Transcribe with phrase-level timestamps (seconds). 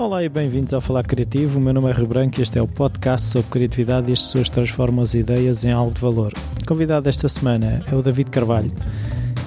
[0.00, 1.58] Olá e bem-vindos ao Falar Criativo.
[1.58, 4.22] O meu nome é Rio Branco e este é o podcast sobre criatividade e as
[4.22, 6.32] pessoas transformam as ideias em algo de valor.
[6.62, 8.72] O convidado desta semana é o David Carvalho.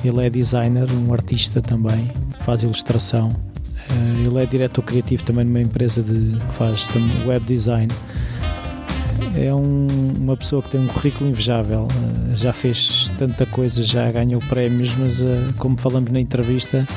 [0.05, 2.07] Ele é designer, um artista também,
[2.41, 3.31] faz ilustração.
[3.89, 6.87] Eh, ele é diretor criativo também numa empresa de, que faz
[7.25, 7.91] web design.
[9.35, 9.87] É um,
[10.19, 14.95] uma pessoa que tem um currículo invejável, eh, já fez tanta coisa, já ganhou prémios,
[14.99, 15.25] mas eh,
[15.57, 16.87] como falamos na entrevista,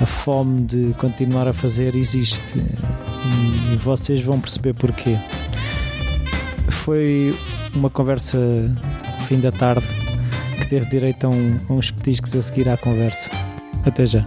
[0.00, 5.16] a fome de continuar a fazer existe e vocês vão perceber porquê.
[6.68, 7.34] Foi
[7.74, 8.38] uma conversa
[9.26, 9.86] fim da tarde
[10.58, 13.30] que teve direito a, um, a uns petiscos a seguir à conversa.
[13.84, 14.26] Até já.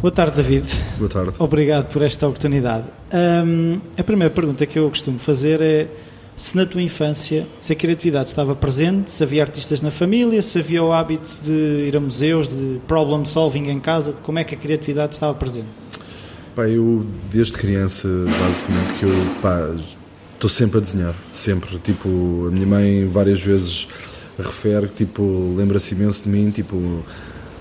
[0.00, 0.66] Boa tarde, David.
[0.98, 1.32] Boa tarde.
[1.38, 2.84] Obrigado por esta oportunidade.
[3.12, 5.88] Um, a primeira pergunta que eu costumo fazer é
[6.36, 10.58] se na tua infância, se a criatividade estava presente, se havia artistas na família, se
[10.58, 14.54] havia o hábito de ir a museus, de problem solving em casa, como é que
[14.54, 15.68] a criatividade estava presente?
[16.54, 19.80] Pá, eu desde criança, basicamente, que eu
[20.34, 21.78] estou sempre a desenhar, sempre.
[21.78, 23.88] Tipo, a minha mãe várias vezes
[24.38, 27.02] refere, tipo, lembra-se imenso de mim, tipo,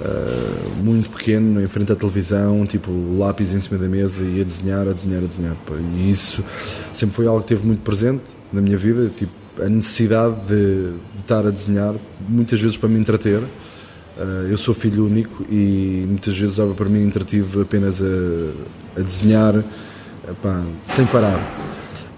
[0.02, 4.44] Uh, muito pequeno, em frente à televisão, tipo lápis em cima da mesa e a
[4.44, 5.56] desenhar, a desenhar, a desenhar.
[5.96, 6.44] E isso
[6.92, 11.22] sempre foi algo que teve muito presente na minha vida, tipo a necessidade de, de
[11.22, 11.96] estar a desenhar,
[12.28, 13.40] muitas vezes para me entreter.
[13.40, 19.02] Uh, eu sou filho único e muitas vezes dava para mim entretido apenas a, a
[19.02, 19.64] desenhar
[20.84, 21.40] sem parar.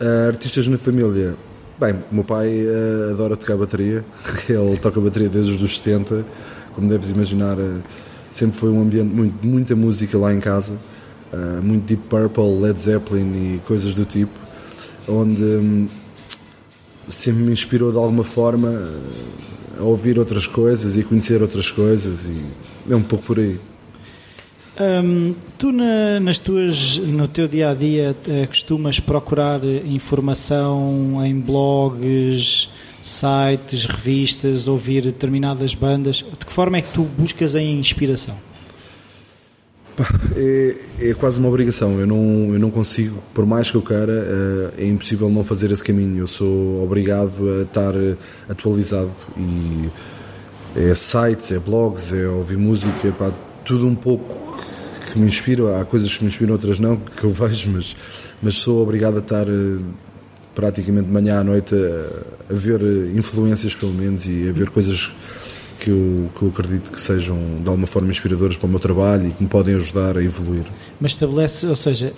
[0.02, 1.36] Uh, artistas na família.
[1.80, 2.66] Bem, meu pai
[3.12, 4.04] adora tocar bateria,
[4.50, 6.26] ele toca bateria desde os 70
[6.78, 7.82] como deves imaginar, eh,
[8.30, 10.78] sempre foi um ambiente muito muita música lá em casa,
[11.34, 14.32] eh, muito Deep Purple, Led Zeppelin e coisas do tipo,
[15.08, 15.88] onde hum,
[17.10, 22.26] sempre me inspirou de alguma forma eh, a ouvir outras coisas e conhecer outras coisas
[22.26, 23.60] e é um pouco por aí.
[24.80, 28.16] Hum, tu na, nas tuas, no teu dia a dia
[28.48, 32.70] costumas procurar informação em blogs,
[33.08, 36.18] sites, revistas, ouvir determinadas bandas?
[36.18, 38.36] De que forma é que tu buscas a inspiração?
[40.36, 40.76] É,
[41.10, 42.00] é, quase uma obrigação.
[42.00, 44.14] Eu não, eu não consigo, por mais que eu queira,
[44.78, 46.20] eh, é impossível não fazer esse caminho.
[46.20, 47.94] Eu sou obrigado a estar
[48.48, 49.12] atualizado.
[49.36, 49.90] E
[50.76, 53.32] é sites, é blogs, é ouvir música, pá,
[53.66, 54.62] tudo um pouco
[55.12, 55.82] que me inspira.
[55.82, 57.96] Há coisas que me inspiram, outras não, que eu vejo, mas,
[58.42, 59.80] mas sou obrigado a estar eh,
[60.58, 62.82] praticamente de manhã à noite a, a, ver
[63.16, 65.12] influências, pelo menos, e a ver coisas
[65.80, 69.28] que eu, que eu acredito que sejam de alguma forma inspiradoras para o meu trabalho
[69.28, 70.66] e que me podem ajudar a evoluir.
[71.00, 72.12] Mas estabelece, ou seja,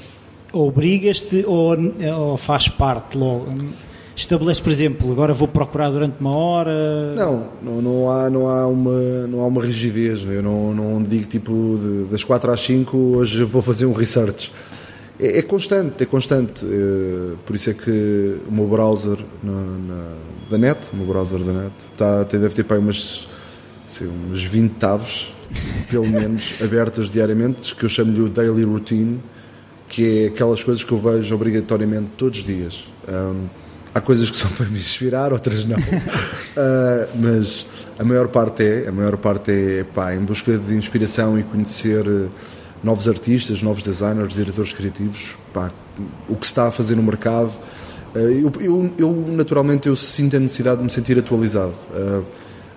[0.53, 1.75] obrigas-te ou,
[2.17, 3.49] ou faz parte logo?
[4.15, 7.15] estabelece, por exemplo, agora vou procurar durante uma hora?
[7.15, 10.23] Não, não, não, há, não, há, uma, não há uma rigidez.
[10.23, 14.49] Eu não, não digo tipo de, das 4 às 5 hoje vou fazer um research
[15.19, 16.65] é, é constante, é constante.
[16.65, 20.15] É, por isso é que o meu browser na, na,
[20.49, 23.27] da net, o meu browser da net, está, até deve ter para umas,
[23.85, 25.33] sei, umas 20 tabs,
[25.89, 29.19] pelo menos, abertas diariamente, que eu chamo-lhe o daily routine,
[29.89, 32.85] que é aquelas coisas que eu vejo obrigatoriamente todos os dias.
[33.07, 33.47] Um,
[33.93, 35.77] há coisas que são para me inspirar, outras não.
[35.77, 37.65] uh, mas
[37.97, 42.05] a maior parte é, a maior parte é pá, em busca de inspiração e conhecer
[42.83, 45.71] novos artistas, novos designers, diretores criativos, pá,
[46.27, 47.51] o que se está a fazer no mercado.
[48.15, 51.73] Eh, eu, eu, eu, naturalmente eu sinto a necessidade de me sentir atualizado.
[51.93, 52.21] Eh,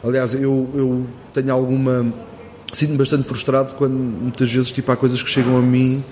[0.05, 2.13] aliás, eu, eu tenho alguma
[2.73, 6.03] sinto-me bastante frustrado quando muitas vezes tipo, há coisas que chegam a mim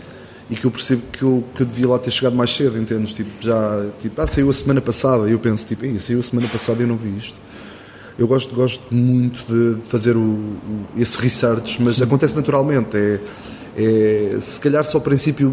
[0.49, 3.13] e que eu percebo que eu, que eu devia lá ter chegado mais cedo, entendes?
[3.13, 6.49] Tipo, já, tipo, ah, saiu a semana passada e eu penso, tipo, saiu a semana
[6.49, 7.37] passada e eu não vi isto.
[8.19, 12.03] Eu gosto, gosto muito de fazer o, o esse research, mas Sim.
[12.03, 12.97] acontece naturalmente.
[12.97, 13.19] É,
[13.77, 15.51] é, se calhar só ao princípio,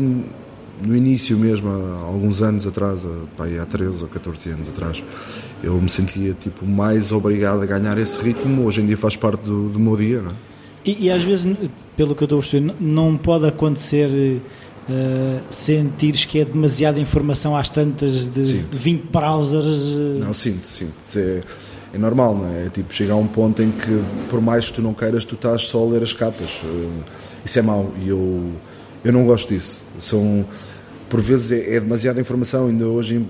[0.82, 3.02] no início mesmo, há alguns anos atrás,
[3.36, 5.04] pá, há 13 ou 14 anos atrás,
[5.64, 8.66] eu me sentia tipo, mais obrigado a ganhar esse ritmo.
[8.66, 10.22] Hoje em dia faz parte do, do meu dia.
[10.22, 10.34] Não é?
[10.86, 11.46] e, e, às vezes,
[11.96, 14.42] pelo que eu estou a perceber, não pode acontecer.
[14.90, 18.78] Uh, sentires que é demasiada informação às tantas de sinto.
[18.78, 19.66] 20 browsers.
[19.84, 20.20] Uh...
[20.22, 20.94] Não, sinto, sinto.
[21.14, 21.42] É,
[21.94, 22.68] é normal, não é?
[22.68, 22.70] é?
[22.70, 25.64] Tipo, chegar a um ponto em que, por mais que tu não queiras, tu estás
[25.64, 26.48] só a ler as capas.
[26.64, 27.04] Uh,
[27.48, 28.52] isso é mau e eu,
[29.04, 29.82] eu não gosto disso.
[30.00, 30.46] São,
[31.10, 33.26] por vezes é, é demasiada informação, ainda hoje,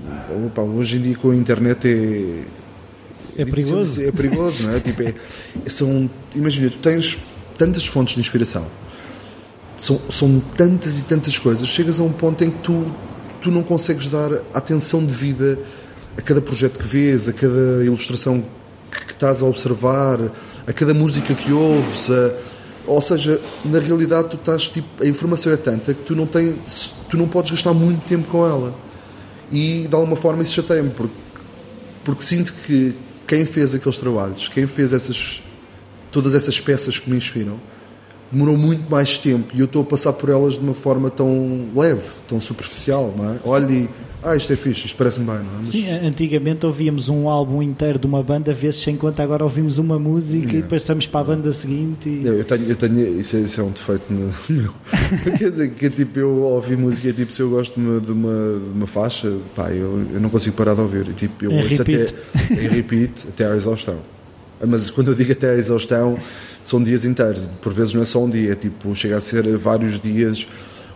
[0.45, 3.41] opa, hoje em dia com a internet é.
[3.41, 4.01] É perigoso.
[4.01, 4.79] É perigoso, não é?
[4.79, 5.13] tipo, é,
[5.67, 7.19] são, imagina, tu tens
[7.55, 8.65] tantas fontes de inspiração,
[9.77, 12.91] são, são tantas e tantas coisas, chegas a um ponto em que tu,
[13.41, 15.59] tu não consegues dar atenção devida
[16.17, 18.43] a cada projeto que vês, a cada ilustração
[18.89, 20.19] que estás a observar,
[20.65, 22.33] a cada música que ouves, a,
[22.87, 26.93] Ou seja, na realidade tu estás tipo, a informação é tanta que tu não tens,
[27.09, 28.73] tu não podes gastar muito tempo com ela.
[29.51, 31.13] E de alguma forma isso chateia-me, porque,
[32.03, 32.95] porque sinto que
[33.27, 35.41] quem fez aqueles trabalhos, quem fez essas
[36.11, 37.59] todas essas peças que me inspiram,
[38.31, 41.67] demorou muito mais tempo e eu estou a passar por elas de uma forma tão
[41.75, 43.37] leve, tão superficial, não é?
[43.45, 43.89] Olha e,
[44.23, 45.57] ah, isto é fixe, isto parece-me bem, não é?
[45.59, 45.67] Mas...
[45.69, 49.99] Sim, antigamente ouvíamos um álbum inteiro de uma banda, vezes sem conta, agora ouvimos uma
[49.99, 52.09] música e depois passamos para a banda seguinte.
[52.09, 52.25] E...
[52.25, 54.73] Eu tenho, eu tenho isso, é, isso é um defeito meu.
[55.37, 58.59] Quer dizer, que tipo, eu ouvi música, tipo, se eu gosto de uma, de uma,
[58.59, 61.07] de uma faixa, pá, eu, eu não consigo parar de ouvir.
[61.07, 62.07] E, tipo, eu é ouço até,
[62.51, 63.97] em repeat até à exaustão.
[64.65, 66.19] Mas quando eu digo até à exaustão,
[66.63, 67.49] são dias inteiros.
[67.61, 70.47] Por vezes não é só um dia, é tipo, chega a ser vários dias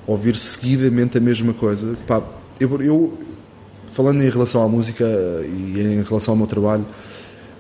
[0.06, 1.96] ouvir seguidamente a mesma coisa.
[2.08, 2.22] Pá,
[2.60, 3.18] eu, eu,
[3.92, 6.86] falando em relação à música e em relação ao meu trabalho,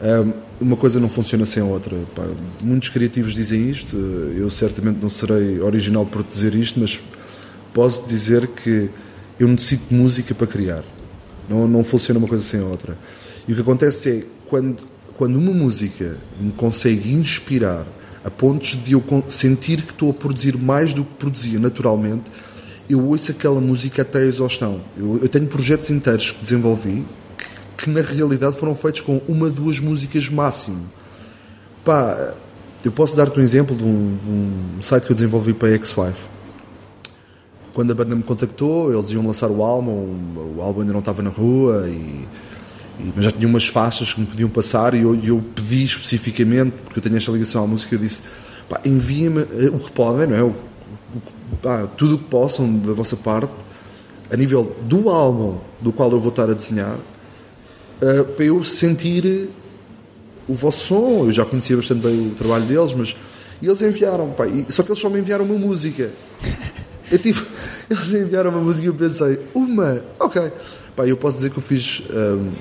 [0.01, 1.95] hum, uma coisa não funciona sem a outra.
[2.15, 2.23] Pá,
[2.59, 6.99] muitos criativos dizem isto, eu certamente não serei original por dizer isto, mas
[7.73, 8.89] posso dizer que
[9.39, 10.83] eu necessito música para criar.
[11.49, 12.97] Não, não funciona uma coisa sem a outra.
[13.47, 14.83] E o que acontece é, quando,
[15.21, 17.85] quando uma música me consegue inspirar
[18.25, 22.23] a pontos de eu sentir que estou a produzir mais do que produzia naturalmente,
[22.89, 24.81] eu ouço aquela música até a exaustão.
[24.97, 27.05] Eu, eu tenho projetos inteiros que desenvolvi
[27.37, 30.89] que, que, na realidade foram feitos com uma, duas músicas máximo.
[31.85, 32.33] Pá,
[32.83, 36.25] eu posso dar-te um exemplo de um, um, site que eu desenvolvi para a Ex-Wife.
[37.75, 41.21] Quando a banda me contactou, eles iam lançar o álbum, o álbum ainda não estava
[41.21, 42.27] na rua e
[43.15, 46.99] mas já tinha umas faixas que me podiam passar e eu, eu pedi especificamente, porque
[46.99, 48.21] eu tenho esta ligação à música, eu disse,
[48.85, 50.43] enviem-me eh, o que podem, não é?
[50.43, 53.51] O, o, pá, tudo o que possam da vossa parte,
[54.31, 59.49] a nível do álbum do qual eu vou estar a desenhar, uh, para eu sentir
[60.47, 61.25] o vosso som.
[61.25, 63.15] Eu já conhecia bastante bem o trabalho deles, mas
[63.61, 66.11] e eles enviaram, pá, e, só que eles só me enviaram uma música.
[67.13, 67.45] É tipo,
[67.89, 70.49] eles enviaram uma música e eu pensei, uma, ok.
[70.95, 72.01] Pá, eu posso dizer que eu fiz.
[72.09, 72.51] Um,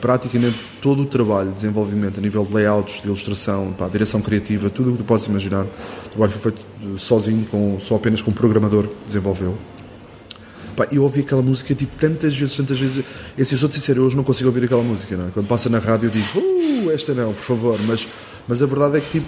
[0.00, 4.70] praticamente todo o trabalho de desenvolvimento a nível de layouts, de ilustração, pá, direção criativa,
[4.70, 5.64] tudo o que tu podes imaginar.
[5.64, 9.56] O trabalho foi feito sozinho, com, só apenas com um programador que desenvolveu.
[10.74, 13.04] Pá, eu ouvi aquela música tipo tantas vezes, tantas vezes.
[13.36, 15.16] E assim, sou de sincero, hoje não consigo ouvir aquela música.
[15.16, 15.30] Não é?
[15.30, 17.78] Quando passa na rádio eu digo, uh, esta não, por favor.
[17.86, 18.08] Mas,
[18.48, 19.26] mas a verdade é que tipo,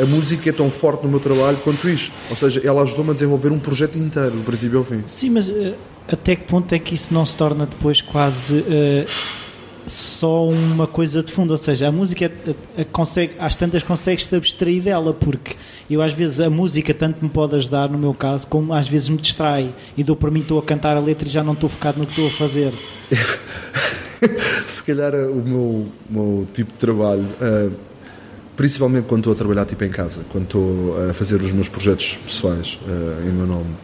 [0.00, 2.14] a música é tão forte no meu trabalho quanto isto.
[2.30, 5.02] Ou seja, ela ajudou-me a desenvolver um projeto inteiro, do princípio ao fim.
[5.06, 5.74] Sim, mas uh,
[6.08, 8.54] até que ponto é que isso não se torna depois quase.
[8.60, 9.42] Uh
[9.86, 12.30] só uma coisa de fundo, ou seja, a música
[12.92, 15.56] consegue, às tantas consegues-te abstrair dela, porque
[15.90, 19.08] eu às vezes a música tanto me pode ajudar, no meu caso, como às vezes
[19.08, 21.68] me distrai e dou para mim estou a cantar a letra e já não estou
[21.68, 22.72] focado no que estou a fazer.
[24.68, 27.72] Se calhar o meu, meu tipo de trabalho, uh,
[28.56, 32.16] principalmente quando estou a trabalhar tipo em casa, quando estou a fazer os meus projetos
[32.24, 33.74] pessoais uh, em meu nome,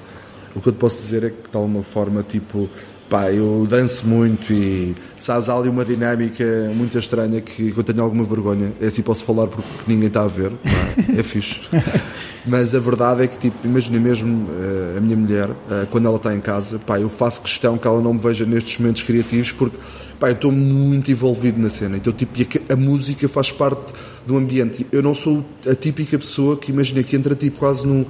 [0.59, 2.69] o que eu te posso dizer é que de alguma forma tipo
[3.09, 6.45] Pá, eu danço muito e sabes, há ali uma dinâmica
[6.75, 8.71] muito estranha que, eu tenho alguma vergonha.
[8.83, 11.59] É assim posso falar porque ninguém está a ver, pá, é fixe.
[12.45, 16.17] Mas a verdade é que, tipo, imagina mesmo uh, a minha mulher, uh, quando ela
[16.17, 19.53] está em casa, pá, eu faço questão que ela não me veja nestes momentos criativos
[19.53, 19.77] porque
[20.21, 21.97] pá, eu estou muito envolvido na cena.
[21.97, 22.33] Então, tipo,
[22.69, 23.93] a, a, música faz parte
[24.27, 24.87] do ambiente.
[24.93, 28.05] Eu não sou a típica pessoa que imagina que entra tipo quase num.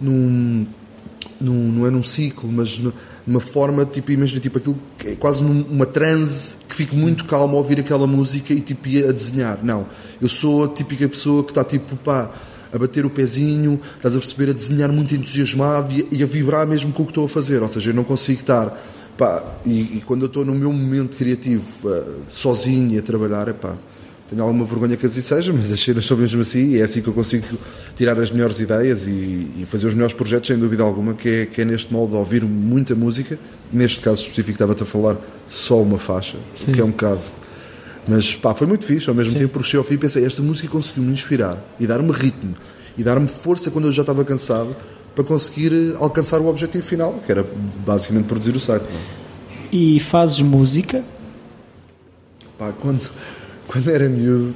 [0.00, 0.66] num,
[1.40, 2.78] num não é num ciclo, mas.
[2.78, 2.92] No,
[3.28, 7.56] uma forma, tipo, imagina, tipo, aquilo que é quase uma transe, que fico muito calmo
[7.56, 9.58] a ouvir aquela música e, tipo, a desenhar.
[9.62, 9.86] Não,
[10.20, 12.30] eu sou a típica pessoa que está, tipo, pá,
[12.72, 16.66] a bater o pezinho, estás a perceber, a desenhar muito entusiasmado e, e a vibrar
[16.66, 17.62] mesmo com o que estou a fazer.
[17.62, 18.82] Ou seja, eu não consigo estar,
[19.18, 23.52] pá, e, e quando eu estou no meu momento criativo, uh, sozinho a trabalhar, é
[23.52, 23.76] pá,
[24.28, 27.00] tenho alguma vergonha que assim seja, mas as cenas são mesmo assim e é assim
[27.00, 27.58] que eu consigo
[27.96, 29.10] tirar as melhores ideias e,
[29.58, 32.44] e fazer os melhores projetos, sem dúvida alguma, que é, que é neste modo ouvir
[32.44, 33.38] muita música.
[33.72, 35.16] Neste caso específico, estava-te a falar
[35.46, 36.72] só uma faixa, Sim.
[36.72, 37.20] que é um bocado.
[38.06, 39.38] Mas pá, foi muito fixe, ao mesmo Sim.
[39.38, 42.54] tempo, porque cheguei ao fim e pensei: esta música conseguiu-me inspirar e dar-me ritmo
[42.96, 44.76] e dar-me força quando eu já estava cansado
[45.14, 47.46] para conseguir alcançar o objetivo final, que era
[47.84, 48.84] basicamente produzir o site.
[48.84, 49.74] É?
[49.74, 51.02] E fazes música?
[52.58, 53.00] Pá, quando
[53.68, 54.54] quando era miúdo,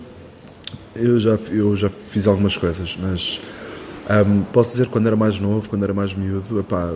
[0.96, 3.40] eu já, eu já fiz algumas coisas, mas
[4.26, 6.94] um, posso dizer quando era mais novo, quando era mais miúdo, epá,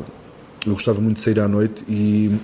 [0.66, 2.36] eu gostava muito de sair à noite e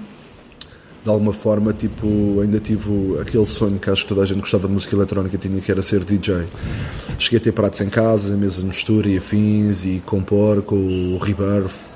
[1.02, 4.68] de alguma forma tipo, ainda tive aquele sonho que acho que toda a gente gostava
[4.68, 6.46] de música eletrónica tinha, que era ser DJ.
[7.18, 11.18] Cheguei a ter pratos em casa, mesa de mistura e afins e compor com o
[11.18, 11.90] Rebirth.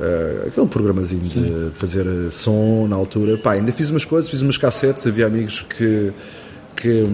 [0.00, 4.40] Uh, aquele programazinho de, de fazer som na altura, Pá, ainda fiz umas coisas, fiz
[4.40, 6.12] umas cassetes, havia amigos que
[6.80, 7.06] que,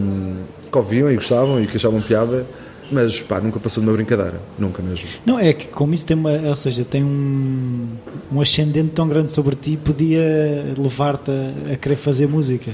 [0.71, 2.47] que ouviam e gostavam e que achavam piada.
[2.93, 5.09] Mas pá, nunca passou de uma brincadeira, nunca mesmo.
[5.25, 7.89] Não, é que como isso tem uma, ou seja, tem um,
[8.31, 12.73] um ascendente tão grande sobre ti, podia levar-te a, a, querer fazer música.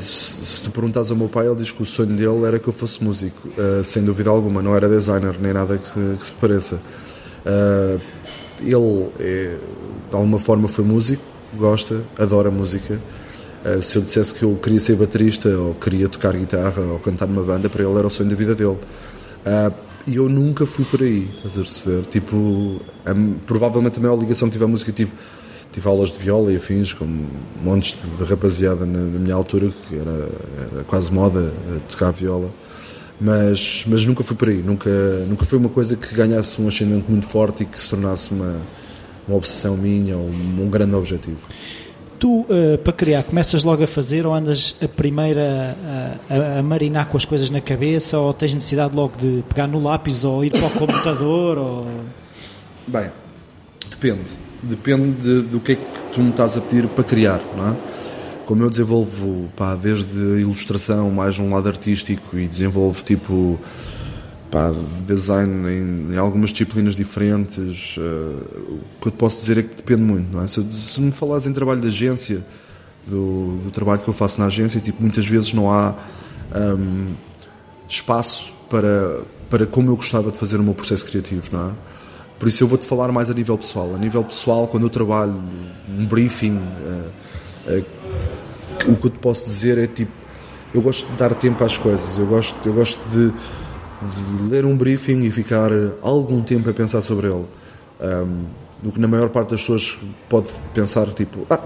[0.00, 2.66] Se, se tu perguntas ao meu pai, ele diz que o sonho dele era que
[2.66, 6.32] eu fosse músico, uh, sem dúvida alguma, não era designer, nem nada que, que se
[6.32, 6.80] pareça.
[7.46, 8.00] Uh,
[8.60, 9.56] ele, é,
[10.08, 11.22] de alguma forma, foi músico,
[11.56, 12.98] gosta, adora música.
[13.64, 17.28] Uh, se eu dissesse que eu queria ser baterista, ou queria tocar guitarra, ou cantar
[17.28, 18.70] numa banda, para ele era o sonho da vida dele.
[18.70, 19.72] Uh,
[20.04, 22.06] e eu nunca fui por aí, estás a perceber?
[22.06, 23.12] Tipo, a,
[23.46, 25.12] provavelmente a maior ligação que tive à música tive,
[25.70, 27.06] tive aulas de viola e afins, com
[27.62, 30.28] montes de, de rapaziada na, na, minha altura, que era,
[30.74, 31.52] era quase moda
[31.88, 32.50] tocar viola.
[33.20, 34.90] Mas, mas nunca fui por aí, nunca,
[35.28, 38.60] nunca foi uma coisa que ganhasse um ascendente muito forte e que se tornasse uma,
[39.28, 41.38] uma obsessão minha ou um, um grande objetivo.
[42.22, 45.76] Tu, uh, para criar, começas logo a fazer ou andas a primeira
[46.30, 49.82] a, a, marinar com as coisas na cabeça ou tens necessidade logo de pegar no
[49.82, 51.58] lápis ou ir para o computador?
[51.58, 51.86] Ou...
[52.86, 53.10] Bem,
[53.90, 54.30] depende.
[54.62, 55.82] Depende de, do que é que
[56.14, 57.76] tu me estás a pedir para criar, não é?
[58.46, 63.58] Como eu desenvolvo, pá, desde ilustração, mais um lado artístico e desenvolvo tipo
[64.52, 64.70] pá,
[65.06, 67.96] design em, em, algumas disciplinas diferentes.
[67.96, 70.46] Uh, o que eu te posso dizer é que depende muito, não é?
[70.46, 72.44] Se, se me falares em trabalho de agência,
[73.06, 75.94] do, do, trabalho que eu faço na agência, tipo, muitas vezes não há
[76.54, 77.14] um,
[77.88, 81.72] espaço para, para como eu gostava de fazer o meu processo criativo, não é?
[82.38, 83.94] Por isso eu vou-te falar mais a nível pessoal.
[83.94, 85.40] A nível pessoal, quando eu trabalho
[85.88, 87.84] um briefing, uh, uh,
[88.88, 90.12] o que eu te posso dizer é tipo,
[90.74, 93.32] eu gosto de dar tempo às coisas, eu gosto, eu gosto de
[94.02, 95.70] de ler um briefing e ficar
[96.02, 97.44] algum tempo a pensar sobre ele.
[98.00, 98.44] Um,
[98.84, 99.96] o que na maior parte das pessoas
[100.28, 101.60] pode pensar, tipo, ah,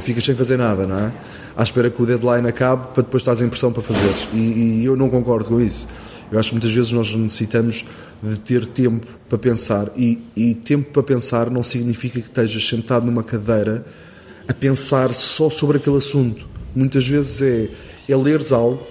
[0.00, 1.12] ficas sem fazer nada, não é?
[1.56, 4.28] À espera que o deadline acabe para depois estás em pressão para fazeres.
[4.32, 5.88] E, e eu não concordo com isso.
[6.30, 7.84] Eu acho que muitas vezes nós necessitamos
[8.22, 9.90] de ter tempo para pensar.
[9.96, 13.84] E, e tempo para pensar não significa que estejas sentado numa cadeira
[14.46, 16.46] a pensar só sobre aquele assunto.
[16.74, 17.70] Muitas vezes é,
[18.08, 18.86] é leres algo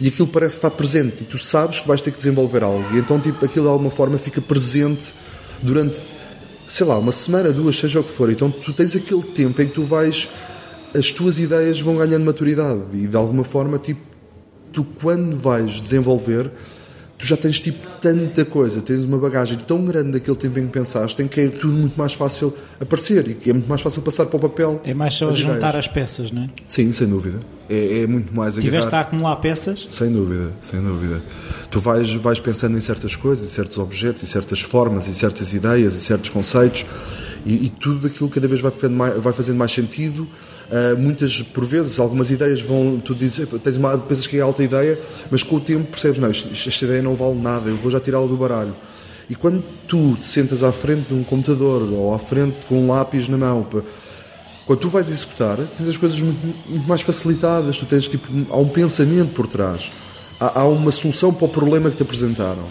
[0.00, 2.84] e aquilo parece estar presente e tu sabes que vais ter que desenvolver algo.
[2.94, 5.12] E então tipo aquilo de alguma forma fica presente
[5.62, 5.98] durante
[6.66, 8.30] sei lá uma semana duas seja o que for.
[8.30, 10.28] Então tu tens aquele tempo em que tu vais
[10.94, 12.82] as tuas ideias vão ganhando maturidade.
[12.94, 14.00] E de alguma forma tipo
[14.72, 16.50] tu quando vais desenvolver
[17.18, 20.72] tu já tens tipo tanta coisa, tens uma bagagem tão grande daquele tempo em que
[20.72, 24.26] pensaste, tem que é tudo muito mais fácil aparecer e é muito mais fácil passar
[24.26, 24.80] para o papel.
[24.84, 25.76] É mais só juntar ideias.
[25.76, 26.48] as peças, não é?
[26.68, 27.40] Sim, sem dúvida.
[27.68, 29.84] É, é muito mais Tiveste a acumular peças?
[29.88, 31.20] Sem dúvida, sem dúvida.
[31.70, 35.52] Tu vais, vais pensando em certas coisas, em certos objetos, em certas formas, em certas
[35.52, 36.86] ideias, em certos conceitos
[37.44, 40.26] e, e tudo aquilo cada vez vai, ficando mais, vai fazendo mais sentido
[40.68, 44.62] Uh, muitas, por vezes, algumas ideias vão, tu dizes, tens uma, pensas que é alta
[44.62, 44.98] ideia,
[45.30, 48.26] mas com o tempo percebes, não, esta ideia não vale nada, eu vou já tirá-la
[48.26, 48.76] do baralho.
[49.30, 52.88] E quando tu te sentas à frente de um computador ou à frente com um
[52.88, 53.66] lápis na mão,
[54.66, 58.56] quando tu vais executar, tens as coisas muito, muito mais facilitadas, tu tens tipo, há
[58.56, 59.90] um pensamento por trás,
[60.38, 62.66] há, há uma solução para o problema que te apresentaram.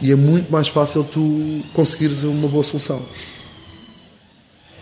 [0.00, 3.02] E é muito mais fácil tu conseguires uma boa solução.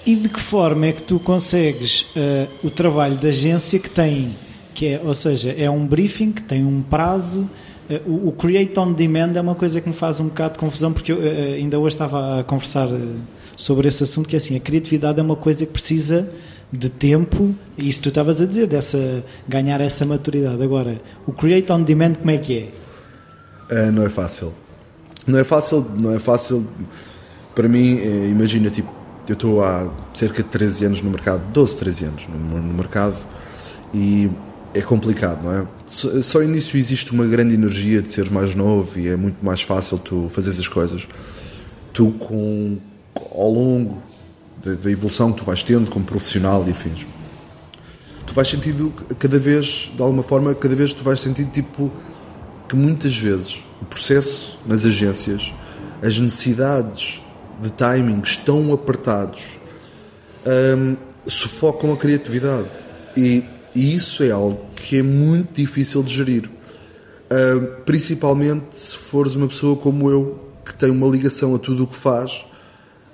[0.05, 4.37] E de que forma é que tu consegues uh, o trabalho da agência que tem,
[4.75, 7.49] que é, ou seja, é um briefing que tem um prazo.
[7.89, 10.59] Uh, o, o, create on demand é uma coisa que me faz um bocado de
[10.59, 12.89] confusão, porque eu uh, ainda hoje estava a conversar
[13.57, 16.29] sobre esse assunto, que é assim, a criatividade é uma coisa que precisa
[16.73, 20.61] de tempo, e isso tu estavas a dizer, dessa, ganhar essa maturidade.
[20.61, 22.69] Agora, o create on demand como é que
[23.71, 23.91] é?
[23.93, 24.53] não é fácil.
[25.29, 26.67] Não é fácil, não é fácil.
[27.55, 27.99] Para mim,
[28.31, 32.61] imagina, tipo, eu estou há cerca de 13 anos no mercado, 12, 13 anos no,
[32.61, 33.17] no mercado
[33.95, 34.29] e
[34.75, 35.67] é complicado, não é?
[35.87, 39.63] Só, só início existe uma grande energia de seres mais novo e é muito mais
[39.63, 41.07] fácil tu fazeres as coisas.
[41.93, 42.79] Tu, com,
[43.15, 44.03] ao longo
[44.65, 47.07] da, da evolução que tu vais tendo como profissional e afins,
[48.27, 51.93] tu vais sentindo cada vez, de alguma forma, cada vez tu vais sentindo tipo
[52.69, 55.53] que muitas vezes o processo nas agências,
[56.03, 57.22] as necessidades
[57.63, 59.59] de timings tão apertados
[60.77, 62.69] um, sufocam a criatividade.
[63.17, 66.51] E, e, isso é algo que é muito difícil de gerir.
[67.31, 71.87] Um, principalmente se fores uma pessoa como eu, que tem uma ligação a tudo o
[71.87, 72.45] que faz.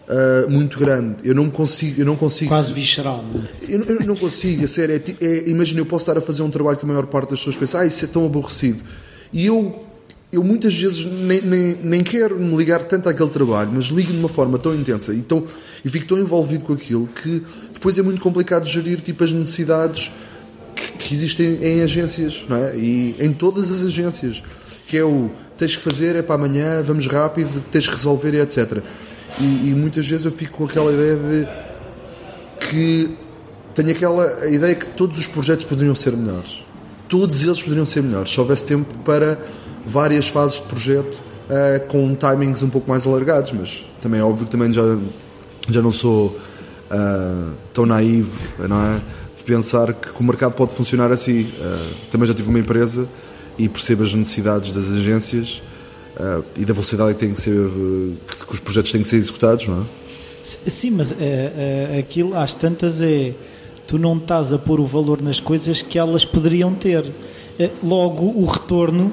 [0.08, 1.16] Uh, muito grande.
[1.22, 2.48] Eu não consigo, eu não consigo.
[2.48, 3.22] Quase visceral.
[3.60, 3.74] É?
[3.74, 4.94] eu, eu, não consigo, a sério.
[4.94, 7.40] É, é, imagina, eu posso estar a fazer um trabalho que a maior parte das
[7.40, 8.82] pessoas pensa, ah, isso é tão aborrecido.
[9.30, 9.84] E eu
[10.30, 14.18] eu muitas vezes nem, nem, nem quero me ligar tanto àquele trabalho, mas ligo de
[14.18, 15.44] uma forma tão intensa e, tão,
[15.82, 17.42] e fico tão envolvido com aquilo que
[17.72, 20.10] depois é muito complicado gerir tipo, as necessidades
[20.74, 22.76] que, que existem em agências, não é?
[22.76, 24.42] E em todas as agências.
[24.86, 28.82] que é o tens que fazer, é para amanhã, vamos rápido, tens que resolver etc.
[29.40, 33.16] E, e muitas vezes eu fico com aquela ideia de que
[33.74, 36.62] tenho aquela ideia que todos os projetos poderiam ser melhores.
[37.08, 39.38] Todos eles poderiam ser melhores, se houvesse tempo para
[39.88, 44.44] várias fases de projeto uh, com timings um pouco mais alargados, mas também é óbvio
[44.44, 44.82] que também já,
[45.68, 46.38] já não sou
[46.90, 49.00] uh, tão naivo, não é?
[49.36, 51.42] De pensar que, que, o mercado pode funcionar assim.
[51.42, 53.08] Uh, também já tive uma empresa
[53.56, 55.62] e percebo as necessidades das agências
[56.56, 59.82] e da velocidade que, tem que, ser, que os projetos têm que ser executados, não
[59.82, 60.68] é?
[60.68, 61.14] Sim, mas
[61.96, 63.34] aquilo às tantas é
[63.86, 67.12] tu não estás a pôr o valor nas coisas que elas poderiam ter.
[67.84, 69.12] Logo, o retorno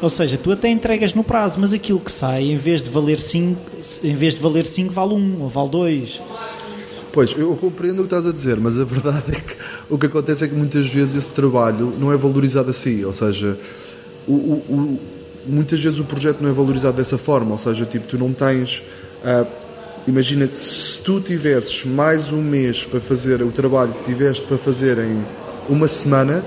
[0.00, 3.18] ou seja, tu até entregas no prazo, mas aquilo que sai, em vez de valer
[3.18, 3.60] 5,
[4.04, 6.20] em vez de valer 5, vale 1 um, ou vale 2.
[7.12, 9.56] Pois, eu compreendo o que estás a dizer, mas a verdade é que
[9.88, 13.58] o que acontece é que muitas vezes esse trabalho não é valorizado assim, ou seja,
[14.28, 15.00] o, o, o,
[15.46, 18.82] muitas vezes o projeto não é valorizado dessa forma, ou seja, tipo, tu não tens.
[19.24, 19.46] Uh,
[20.06, 24.98] imagina, se tu tivesses mais um mês para fazer o trabalho que tiveste para fazer
[24.98, 25.24] em
[25.70, 26.44] uma semana,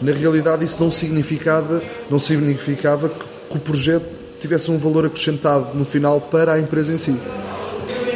[0.00, 4.06] na realidade isso não significava, não significava que, que o projeto
[4.40, 7.16] tivesse um valor acrescentado no final para a empresa em si.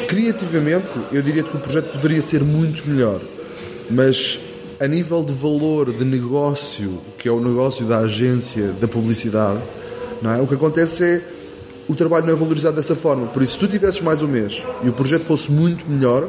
[0.09, 3.21] Criativamente, eu diria que o projeto poderia ser muito melhor,
[3.91, 4.39] mas
[4.79, 9.61] a nível de valor de negócio, que é o negócio da agência da publicidade,
[10.21, 10.41] não é?
[10.41, 11.23] o que acontece é
[11.89, 13.27] o trabalho não é valorizado dessa forma.
[13.27, 16.29] Por isso, se tu tivesses mais um mês e o projeto fosse muito melhor,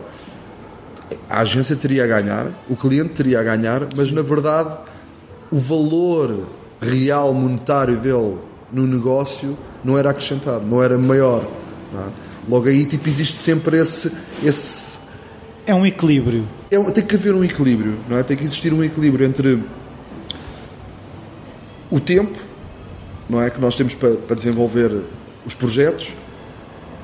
[1.30, 4.76] a agência teria a ganhar, o cliente teria a ganhar, mas na verdade
[5.54, 6.48] o valor
[6.82, 8.38] real monetário dele
[8.72, 11.48] no negócio não era acrescentado, não era maior.
[11.94, 12.06] Não é?
[12.50, 14.12] Logo aí tipo, existe sempre esse,
[14.44, 14.98] esse.
[15.68, 16.48] É um equilíbrio.
[16.72, 18.24] É, tem que haver um equilíbrio, não é?
[18.24, 19.62] Tem que existir um equilíbrio entre
[21.92, 22.40] o tempo,
[23.30, 23.52] não é?
[23.52, 25.04] Que nós temos para, para desenvolver
[25.46, 26.14] os projetos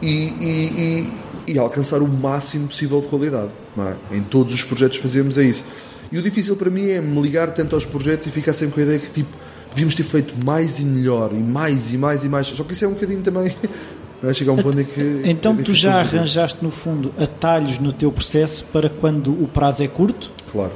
[0.02, 1.12] e, e,
[1.48, 3.96] e, e, alcançar o máximo possível de qualidade, não é?
[4.12, 5.64] Em todos os projetos fazemos é isso.
[6.12, 8.80] E o difícil para mim é me ligar tanto aos projetos e ficar sempre com
[8.80, 9.30] a ideia que tipo,
[9.70, 12.48] podíamos ter feito mais e melhor, e mais e mais e mais.
[12.48, 13.56] Só que isso é um bocadinho também.
[14.22, 15.22] Vai chegar um ponto em que.
[15.24, 19.84] Então é tu já arranjaste, no fundo, atalhos no teu processo para quando o prazo
[19.84, 20.32] é curto?
[20.52, 20.74] Claro,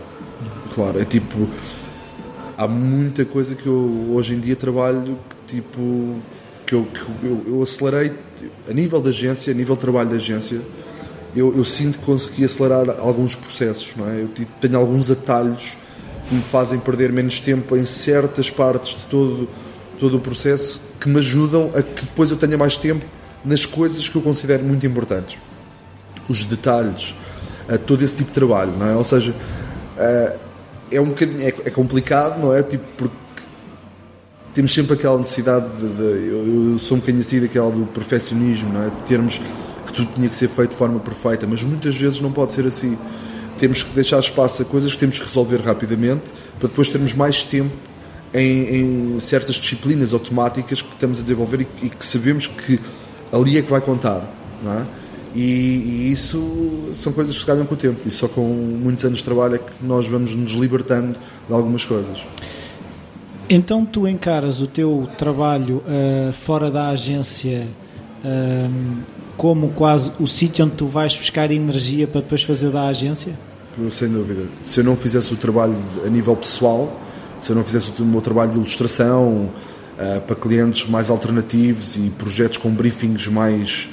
[0.73, 1.01] claro.
[1.01, 1.47] É tipo.
[2.55, 5.17] Há muita coisa que eu hoje em dia trabalho,
[5.47, 6.15] tipo.
[6.65, 8.13] que eu, que eu, eu acelerei
[8.69, 10.61] a nível da agência, a nível de trabalho da agência
[11.35, 14.21] eu, eu, sinto que consegui acelerar alguns processos, não é?
[14.21, 14.29] Eu
[14.61, 15.75] tenho alguns atalhos
[16.27, 19.49] que me fazem perder menos tempo em certas partes de todo,
[19.99, 23.05] todo o processo que me ajudam a que depois eu tenha mais tempo
[23.43, 25.37] nas coisas que eu considero muito importantes.
[26.29, 27.13] Os detalhes,
[27.85, 28.95] todo esse tipo de trabalho, não é?
[28.95, 29.35] Ou seja,
[30.91, 32.63] é um bocadinho, é, é complicado, não é?
[32.63, 33.15] Tipo, porque
[34.53, 38.71] temos sempre aquela necessidade de, de eu, eu, sou um bocadinho assim daquela do perfeccionismo,
[38.71, 38.89] não é?
[38.89, 39.41] De termos
[39.93, 42.65] que tudo tinha que ser feito de forma perfeita, mas muitas vezes não pode ser
[42.65, 42.97] assim.
[43.59, 47.43] Temos que deixar espaço a coisas que temos que resolver rapidamente para depois termos mais
[47.43, 47.73] tempo
[48.33, 52.79] em, em certas disciplinas automáticas que estamos a desenvolver e, e, que sabemos que
[53.31, 54.27] ali é que vai contar,
[54.63, 54.85] não é?
[55.35, 59.03] E, e, isso são coisas que se ganham com o tempo e só com muitos
[59.05, 61.15] anos de trabalho é que nós vamos nos libertando
[61.47, 62.19] de algumas coisas.
[63.49, 67.67] Então tu encaras o teu trabalho uh, fora da agência
[68.23, 69.03] uh,
[69.37, 73.33] como quase o sítio onde tu vais buscar energia para depois fazer da agência?
[73.91, 74.43] Sem dúvida.
[74.61, 77.01] Se eu não fizesse o trabalho a nível pessoal,
[77.41, 79.49] se eu não fizesse o meu trabalho de ilustração
[79.97, 83.89] uh, para clientes mais alternativos e projetos com briefings mais,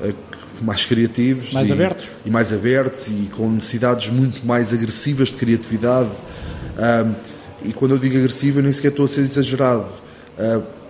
[0.00, 0.14] uh,
[0.62, 2.06] mais criativos mais e, abertos.
[2.24, 6.08] e mais abertos e com necessidades muito mais agressivas de criatividade.
[6.08, 7.14] Uh,
[7.64, 9.92] e quando eu digo agressivo, eu nem sequer estou a ser exagerado.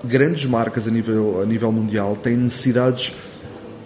[0.04, 3.14] grandes marcas a nível, a nível mundial têm necessidades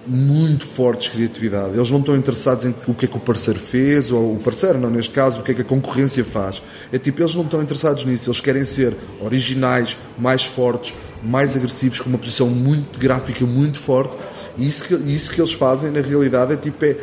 [0.07, 1.75] muito fortes de criatividade.
[1.75, 4.79] Eles não estão interessados em o que é que o parceiro fez, ou o parceiro,
[4.79, 6.63] não, neste caso, o que é que a concorrência faz.
[6.93, 8.29] É tipo, eles não estão interessados nisso.
[8.29, 14.17] Eles querem ser originais, mais fortes, mais agressivos, com uma posição muito gráfica, muito forte.
[14.59, 16.97] E isso que, isso que eles fazem, na realidade, é tipo, é,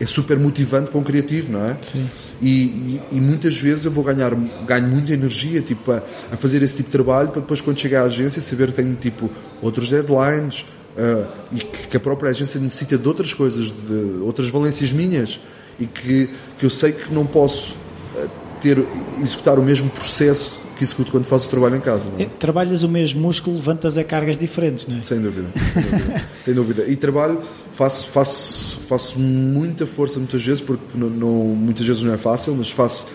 [0.00, 1.76] é super motivante para um criativo, não é?
[1.84, 2.10] Sim.
[2.42, 4.34] E, e, e, muitas vezes eu vou ganhar
[4.66, 8.02] ganho muita energia tipo, a, a, fazer esse tipo de trabalho para depois, quando chegar
[8.02, 9.30] à agência, saber que tenho tipo,
[9.62, 10.64] outros deadlines
[10.96, 15.40] uh, e que, que, a própria agência necessita de outras coisas, de outras valências minhas
[15.78, 17.74] e que, que eu sei que não posso
[18.16, 18.28] uh,
[18.60, 18.84] ter,
[19.20, 22.08] executar o mesmo processo que executo quando faço o trabalho em casa.
[22.18, 22.24] É?
[22.24, 25.02] Trabalhas o mesmo músculo, levantas a cargas diferentes, não é?
[25.02, 26.24] Sem dúvida, sem dúvida.
[26.42, 26.84] sem dúvida.
[26.86, 27.42] E trabalho,
[27.74, 32.54] faço, faço, faço muita força muitas vezes, porque não, não, muitas vezes não é fácil,
[32.54, 33.06] mas faço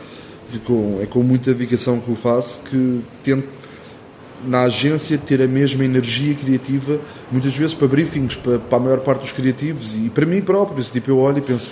[0.63, 3.47] com, é com muita dedicação que o faço que tento
[4.43, 6.99] na agência ter a mesma energia criativa,
[7.31, 10.83] muitas vezes para briefings, para, para a maior parte dos criativos e para mim próprio.
[10.83, 11.69] Tipo, eu olho e penso,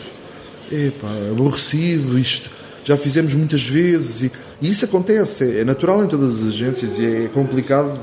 [0.71, 2.49] epá, aborrecido, isto
[2.84, 7.26] já fizemos muitas vezes e, e isso acontece, é natural em todas as agências e
[7.26, 7.97] é complicado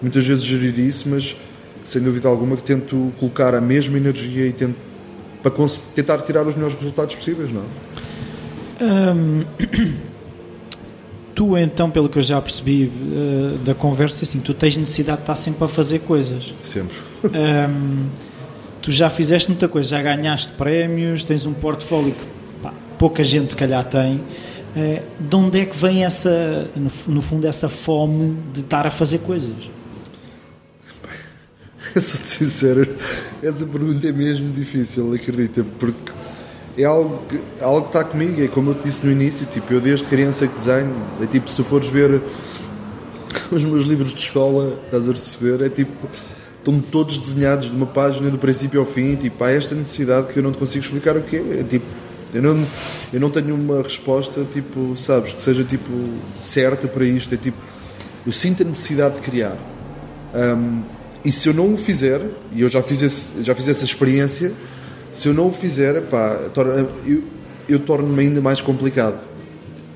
[0.00, 1.36] muitas vezes gerir isso, mas
[1.84, 4.76] sem dúvida alguma que tento colocar a mesma energia e tento
[5.42, 5.52] para
[5.94, 7.64] tentar tirar os melhores resultados possíveis, não é?
[8.82, 9.44] Hum,
[11.34, 15.22] tu então, pelo que eu já percebi uh, da conversa, assim, tu tens necessidade de
[15.24, 16.54] estar sempre a fazer coisas.
[16.62, 16.96] Sempre.
[17.24, 18.06] Um,
[18.80, 22.24] tu já fizeste muita coisa, já ganhaste prémios, tens um portfólio que
[22.62, 24.16] pá, pouca gente se calhar tem.
[24.76, 28.90] Uh, de onde é que vem essa, no, no fundo, essa fome de estar a
[28.90, 29.54] fazer coisas?
[31.98, 32.88] Sou-te sincero,
[33.42, 36.12] essa pergunta é mesmo difícil, acredita, porque
[36.76, 39.72] é algo que, algo que está comigo, é como eu te disse no início, tipo,
[39.72, 42.20] eu desde criança que desenho, é tipo, se tu fores ver
[43.50, 46.08] os meus livros de escola, estás a perceber, é tipo,
[46.58, 50.38] estão todos desenhados de uma página do princípio ao fim, tipo, há esta necessidade que
[50.38, 51.86] eu não te consigo explicar o que é, é tipo,
[52.32, 52.66] eu não,
[53.12, 55.90] eu não tenho uma resposta, tipo, sabes, que seja, tipo,
[56.32, 57.58] certa para isto, é tipo,
[58.24, 59.58] eu sinto a necessidade de criar.
[60.34, 60.82] Um,
[61.24, 64.52] e se eu não o fizer, e eu já fiz, esse, já fiz essa experiência,
[65.12, 66.38] se eu não o fizer, pá,
[67.06, 67.22] eu,
[67.68, 69.18] eu torno-me ainda mais complicado.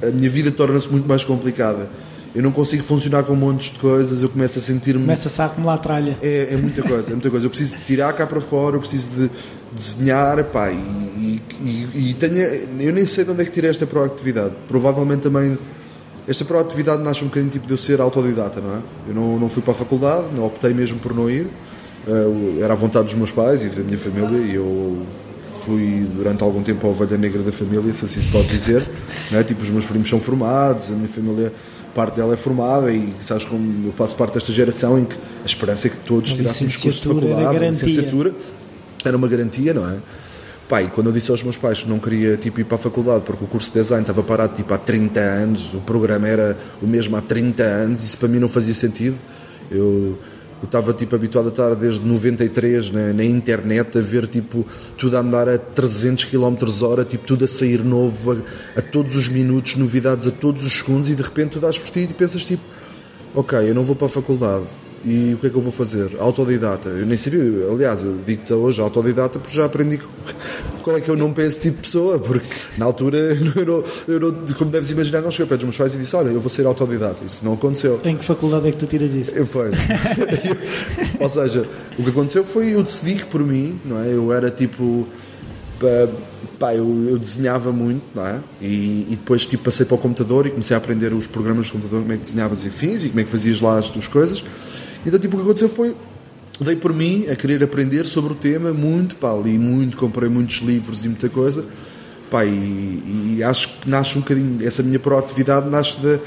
[0.03, 1.89] A minha vida torna-se muito mais complicada.
[2.35, 5.03] Eu não consigo funcionar com montes de coisas, eu começo a sentir-me.
[5.03, 6.19] Começa-se a acumular tralha.
[6.21, 7.47] É, é muita coisa, é muita coisa.
[7.47, 9.31] Eu preciso tirar cá para fora, eu preciso de
[9.73, 13.87] desenhar, pá, e, e, e tenho, eu nem sei de onde é que tirei esta
[13.87, 14.55] proatividade.
[14.67, 15.57] Provavelmente também
[16.27, 18.79] esta proatividade nasce um bocadinho tipo de eu ser autodidata, não é?
[19.09, 21.47] Eu não, não fui para a faculdade, não optei mesmo por não ir.
[22.07, 25.07] Uh, era à vontade dos meus pais e da minha família e eu
[25.65, 28.87] fui durante algum tempo a ovelha negra da família, se assim se pode dizer.
[29.31, 29.43] não é?
[29.43, 31.53] Tipo, os meus primos são formados, a minha família,
[31.95, 35.47] parte dela é formada e sabes como eu faço parte desta geração em que a
[35.47, 38.35] esperança é que todos tirássemos curso de faculdade, a licenciatura
[39.05, 39.97] era uma garantia, não é?
[40.69, 43.23] Pai, quando eu disse aos meus pais que não queria tipo, ir para a faculdade
[43.25, 46.87] porque o curso de design estava parado tipo, há 30 anos, o programa era o
[46.87, 49.17] mesmo há 30 anos, isso para mim não fazia sentido.
[49.71, 50.19] Eu,
[50.65, 55.17] eu estava tipo, habituado a estar desde 93 na, na internet a ver tipo, tudo
[55.17, 59.29] a andar a 300 km hora, tipo, tudo a sair novo a, a, todos os
[59.29, 62.47] minutos, novidades a todos os segundos e de repente tu dás por ti e pensas
[62.47, 62.63] tipo,
[63.35, 64.65] ok, eu não vou para a faculdade,
[65.05, 66.17] e o que é que eu vou fazer?
[66.19, 66.89] Autodidata.
[66.89, 67.41] Eu nem sabia,
[67.71, 70.01] aliás, eu digo-te hoje autodidata porque já aprendi
[70.83, 72.47] qual é que eu não penso tipo de pessoa, porque
[72.79, 73.19] na altura,
[73.57, 76.17] eu não, eu não, como deves imaginar, não cheguei perto dos meus pais e disse:
[76.17, 77.23] Olha, eu vou ser autodidata.
[77.25, 78.01] Isso não aconteceu.
[78.05, 79.33] Em que faculdade é que tu tiras isso?
[79.33, 79.75] Eu, pois.
[81.21, 84.09] Ou seja, o que aconteceu foi eu decidi que por mim, não é?
[84.09, 85.07] Eu era tipo.
[86.59, 88.39] Pá, eu, eu, desenhava muito, não é?
[88.63, 91.73] E, e, depois tipo, passei para o computador e comecei a aprender os programas de
[91.73, 94.09] computador, como é que desenhavas e fins e como é que fazias lá as tuas
[94.09, 94.43] coisas.
[95.05, 95.95] Então, tipo, o que aconteceu foi.
[96.61, 100.59] Dei por mim a querer aprender sobre o tema muito, pá, li muito, comprei muitos
[100.59, 101.65] livros e muita coisa,
[102.31, 106.19] pá, e, e acho que nasce um bocadinho, essa minha proatividade nasce da,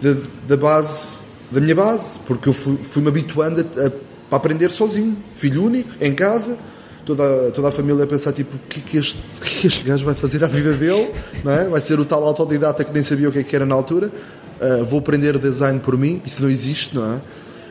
[0.00, 1.20] da, da base,
[1.50, 3.90] da minha base, porque eu fui-me fui habituando a, a,
[4.30, 6.56] a, aprender sozinho, filho único, em casa,
[7.04, 9.84] toda, toda a família a pensar, tipo, o que é que este, é que este
[9.84, 11.10] gajo vai fazer à vida dele,
[11.44, 11.68] não é?
[11.68, 14.10] Vai ser o tal autodidata que nem sabia o que, é que era na altura,
[14.58, 17.20] uh, vou aprender design por mim, isso não existe, não é?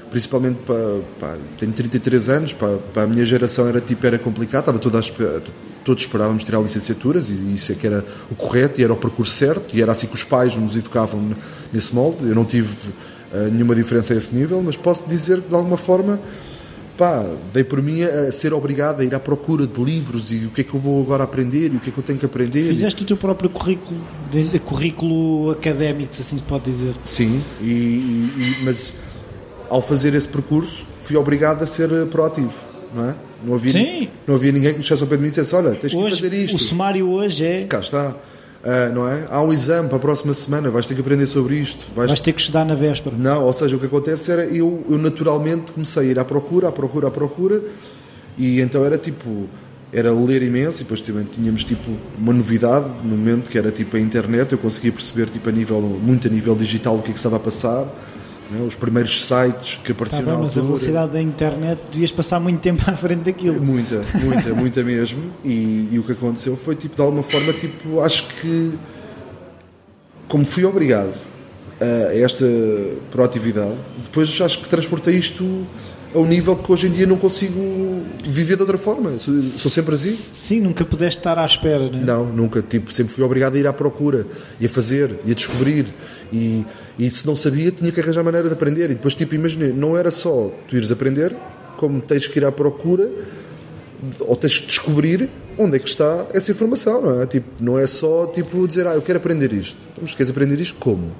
[0.09, 4.61] Principalmente para, para tenho 33 anos, para, para, a minha geração era tipo era complicado,
[4.61, 5.01] estava toda a,
[5.83, 9.31] todos esperávamos tirar licenciaturas e isso é que era o correto e era o percurso
[9.31, 11.35] certo e era assim que os pais nos educavam
[11.71, 12.27] nesse molde.
[12.27, 12.69] Eu não tive
[13.31, 16.19] uh, nenhuma diferença a esse nível, mas posso dizer que de alguma forma
[16.99, 20.49] pá, dei por mim a ser obrigado a ir à procura de livros e o
[20.49, 22.25] que é que eu vou agora aprender e o que é que eu tenho que
[22.25, 22.67] aprender.
[22.67, 24.01] Fizeste o teu próprio currículo,
[24.65, 26.93] currículo académico, se assim se pode dizer.
[27.05, 28.93] Sim, e, e, mas
[29.69, 32.53] ao fazer esse percurso, fui obrigado a ser proativo,
[32.93, 33.15] não é?
[33.43, 34.09] Não havia, Sim.
[34.27, 36.15] não havia ninguém que me chegasse ao pé de mim e dissesse: Olha, tens hoje,
[36.15, 36.55] que fazer isto.
[36.55, 37.63] O sumário hoje é.
[37.65, 38.09] Cá está.
[38.09, 39.25] Uh, não é?
[39.31, 41.85] Há um exame para a próxima semana, vais ter que aprender sobre isto.
[41.95, 43.15] Vais, vais ter que estudar na véspera.
[43.17, 46.67] Não, ou seja, o que acontece era eu, eu naturalmente comecei a ir à procura,
[46.67, 47.61] à procura, à procura,
[48.37, 49.47] e então era tipo,
[49.93, 53.95] era ler imenso, e depois também tínhamos tipo uma novidade no momento que era tipo
[53.95, 57.13] a internet, eu conseguia perceber tipo a nível, muito a nível digital o que é
[57.13, 57.87] que estava a passar
[58.49, 58.65] né?
[58.65, 60.55] os primeiros sites que apareciam tá bem, na altura.
[60.55, 63.61] Mas a velocidade da internet devias passar muito tempo à frente daquilo.
[63.61, 65.31] Muita, muita, muita mesmo.
[65.43, 68.73] E, e, o que aconteceu foi tipo de alguma forma tipo acho que
[70.27, 71.13] como fui obrigado
[71.81, 72.45] a esta
[73.09, 75.65] proatividade, depois acho que transportei isto
[76.13, 79.17] a um nível que hoje em dia não consigo viver de outra forma.
[79.19, 80.09] Sou, sou sempre assim.
[80.11, 82.03] Sim, nunca pudeste estar à espera, não é?
[82.03, 82.61] Não, nunca.
[82.61, 84.25] Tipo, sempre fui obrigado a ir à procura
[84.59, 85.93] e a fazer e a descobrir.
[86.31, 86.65] E,
[86.97, 88.85] e se não sabia, tinha que arranjar maneira de aprender.
[88.91, 91.35] E depois, tipo, imaginei, não era só tu ires aprender,
[91.77, 93.09] como tens que ir à procura
[94.21, 97.25] ou tens que descobrir onde é que está essa informação, não é?
[97.25, 99.77] Tipo, não é só tipo dizer, ah, eu quero aprender isto.
[100.01, 101.11] Mas queres aprender isto como?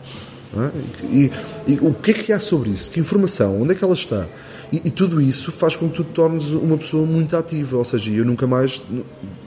[0.56, 1.06] É?
[1.06, 1.32] E,
[1.68, 2.90] e, o que é que há sobre isso?
[2.90, 3.62] Que informação?
[3.62, 4.28] Onde é que ela está?
[4.72, 7.78] E, e, tudo isso faz com que tu te tornes uma pessoa muito ativa.
[7.78, 8.84] Ou seja, eu nunca mais.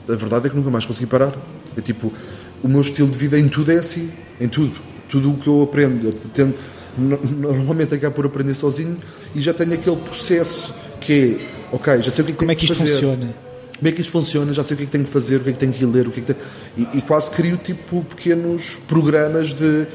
[0.07, 1.33] A verdade é que nunca mais consegui parar.
[1.75, 2.13] É tipo,
[2.63, 4.11] o meu estilo de vida em tudo é assim.
[4.39, 4.92] Em tudo.
[5.09, 6.07] Tudo o que eu aprendo.
[6.07, 6.55] Eu tendo,
[6.97, 8.97] normalmente acabo por aprender sozinho
[9.35, 11.39] e já tenho aquele processo que
[11.71, 12.93] é, ok, já sei o que é que Como é que isto fazer.
[12.93, 13.35] funciona?
[13.77, 14.53] Como é que isto funciona?
[14.53, 15.85] Já sei o que é que tenho que fazer, o que é que tenho que
[15.85, 16.47] ler, o que é que tenho...
[16.77, 19.87] e, e quase crio tipo pequenos programas de,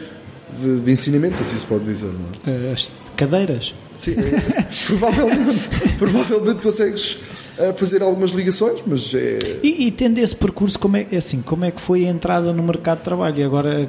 [0.60, 2.72] de, de ensinamento, assim se pode dizer, não é?
[2.72, 3.74] As cadeiras?
[3.96, 5.68] Sim, é, provavelmente,
[5.98, 7.18] provavelmente consegues
[7.58, 9.38] uh, fazer algumas ligações, mas é...
[9.62, 12.62] E, e, tendo esse percurso, como é, assim, como é que foi a entrada no
[12.62, 13.38] mercado de trabalho?
[13.38, 13.88] E agora...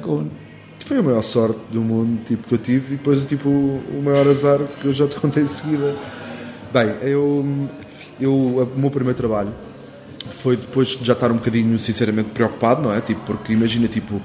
[0.90, 4.26] Foi a maior sorte do mundo tipo, que eu tive e depois tipo, o maior
[4.26, 5.96] azar que eu já te contei em seguida.
[6.72, 7.68] Bem, eu,
[8.20, 9.52] eu, o meu primeiro trabalho
[10.32, 13.00] foi depois de já estar um bocadinho, sinceramente, preocupado, não é?
[13.00, 14.20] Tipo, porque imagina, tipo,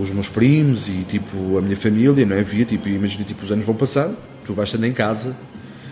[0.00, 2.42] os meus primos e, tipo, a minha família, não é?
[2.44, 5.34] Via, tipo, imagina, tipo, os anos vão passando, tu vais estando em casa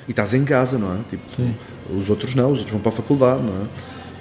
[0.06, 0.98] e estás em casa, não é?
[1.10, 1.56] Tipo, Sim.
[1.92, 3.66] os outros não, os outros vão para a faculdade, não é?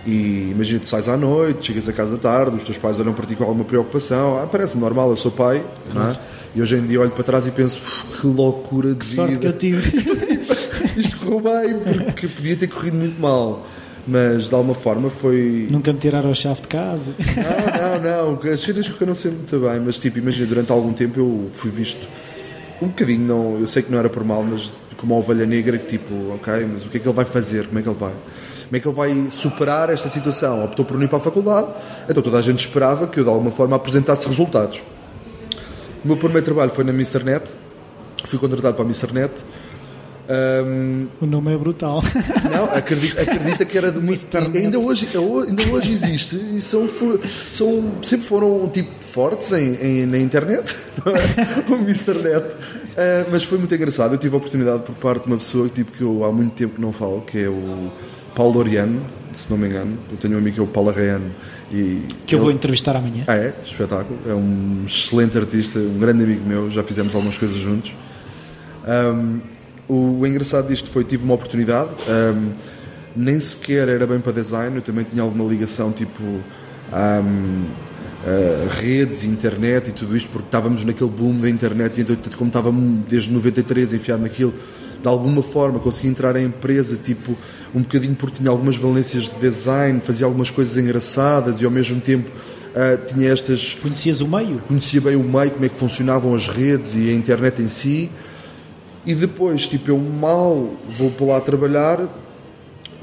[0.05, 3.25] E imagina, tu sais à noite, chegas a casa tarde, os teus pais olham para
[3.25, 4.37] ti com alguma preocupação.
[4.37, 5.63] Ah, parece normal, eu sou pai,
[5.93, 6.19] não é?
[6.55, 7.79] E hoje em dia olho para trás e penso,
[8.19, 9.15] que loucura de que vida.
[9.15, 10.43] sorte que eu tive.
[10.99, 13.65] Isto correu bem, porque podia ter corrido muito mal
[14.05, 15.67] mas de alguma forma foi.
[15.69, 17.13] Nunca me tiraram a chave de casa.
[17.17, 18.51] Não, não, não.
[18.51, 22.07] As cenas correram sempre muito bem, mas tipo, imagina, durante algum tempo eu fui visto
[22.81, 25.77] um bocadinho, não, eu sei que não era por mal, mas como uma ovelha negra
[25.77, 27.67] que tipo, ok, mas o que é que ele vai fazer?
[27.67, 28.13] Como é que ele vai?
[28.65, 30.63] Como é que ele vai superar esta situação?
[30.65, 31.67] Optou por não ir para a faculdade,
[32.09, 34.81] então toda a gente esperava que eu de alguma forma apresentasse resultados.
[36.03, 37.51] O meu primeiro trabalho foi na Net,
[38.25, 39.45] fui contratado para a Net
[40.25, 42.01] um, o nome é brutal.
[42.49, 44.13] Não, acredita, acredita que era de uma.
[44.55, 45.09] ainda hoje,
[45.47, 46.87] ainda hoje existe e são,
[47.51, 50.73] são, sempre foram tipo fortes em, em na internet,
[51.67, 52.13] o Mr.
[52.23, 52.45] Net.
[52.45, 54.13] Uh, mas foi muito engraçado.
[54.13, 56.75] Eu tive a oportunidade por parte de uma pessoa tipo, que eu há muito tempo
[56.75, 57.91] que não falo, que é o
[58.35, 59.01] Paulo Oriano,
[59.33, 59.97] se não me engano.
[60.11, 61.31] Eu tenho um amigo que é o Paulo Arreano.
[61.71, 62.43] E que eu ele...
[62.45, 63.23] vou entrevistar amanhã.
[63.27, 63.53] Ah, é?
[63.65, 64.19] Espetáculo.
[64.27, 66.69] É um excelente artista, um grande amigo meu.
[66.69, 67.93] Já fizemos algumas coisas juntos.
[68.85, 69.39] Um,
[69.87, 72.51] o engraçado disto foi tive uma oportunidade, um,
[73.15, 76.39] nem sequer era bem para design, eu também tinha alguma ligação tipo um,
[76.93, 82.47] uh, redes, internet e tudo isto, porque estávamos naquele boom da internet e então, como
[82.47, 82.71] estava
[83.07, 84.53] desde 93 enfiado naquilo,
[85.03, 87.35] de alguma forma consegui entrar em empresa, tipo,
[87.75, 91.99] um bocadinho porque tinha algumas valências de design, fazia algumas coisas engraçadas e ao mesmo
[91.99, 93.73] tempo uh, tinha estas.
[93.73, 94.59] Conhecias o meio?
[94.65, 98.09] Conhecia bem o meio, como é que funcionavam as redes e a internet em si.
[99.05, 101.99] E depois, tipo, eu mal vou para lá trabalhar,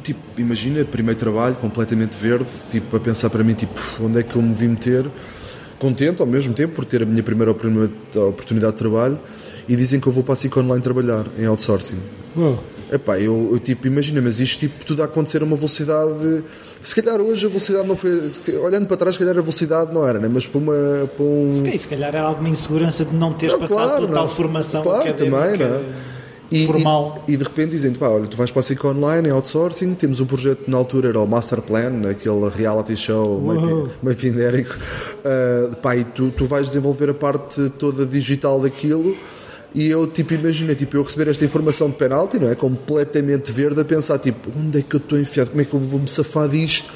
[0.03, 4.35] tipo, imagina, primeiro trabalho, completamente verde, tipo, a pensar para mim, tipo, onde é que
[4.35, 5.05] eu me vim meter?
[5.81, 9.19] Contente ao mesmo tempo por ter a minha primeira oportunidade de trabalho
[9.67, 11.99] e dizem que eu vou para a SIC Online trabalhar em outsourcing.
[12.37, 12.63] Uou.
[12.93, 16.43] Epá, eu, eu tipo, imagina, mas isto tipo, tudo a acontecer a uma velocidade.
[16.83, 18.31] Se calhar hoje a velocidade não foi.
[18.63, 20.29] Olhando para trás, se calhar a velocidade não era, né?
[20.31, 21.55] mas para, uma, para um.
[21.55, 24.29] Se calhar, se calhar era alguma insegurança de não teres não, passado claro, por tal
[24.29, 25.41] formação claro, académica.
[25.41, 25.83] Também, não é?
[26.51, 27.25] E, formal.
[27.29, 29.95] E, e, de repente dizem pá, olha, tu vais para a SIC Online em outsourcing,
[29.95, 34.75] temos um projeto na altura, era o Master Plan, aquele reality show meio, meio pindérico,
[34.75, 39.17] uh, pá, e tu, tu vais desenvolver a parte toda digital daquilo
[39.75, 42.55] e eu, tipo, imagina, tipo, eu receber esta informação de penalti, não é?
[42.55, 45.51] Completamente verde, a pensar, tipo, onde é que eu estou enfiado?
[45.51, 46.91] Como é que eu vou me safar disto?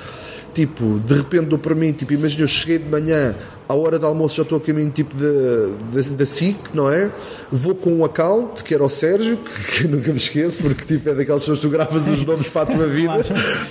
[0.52, 3.34] Tipo, de repente dou para mim, tipo, imagina, eu cheguei de manhã,
[3.68, 7.10] à hora do almoço já estou a caminho tipo da SIC, não é?
[7.50, 11.08] Vou com um account, que era o Sérgio, que, que nunca me esqueço, porque tipo,
[11.08, 13.24] é daquelas pessoas que tu gravas os nomes para a tua vida,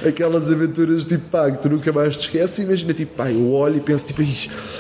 [0.07, 2.59] aquelas aventuras tipo, pá, que tu nunca mais te esqueces.
[2.59, 4.21] Imagina, tipo, pá, eu olho e penso, tipo,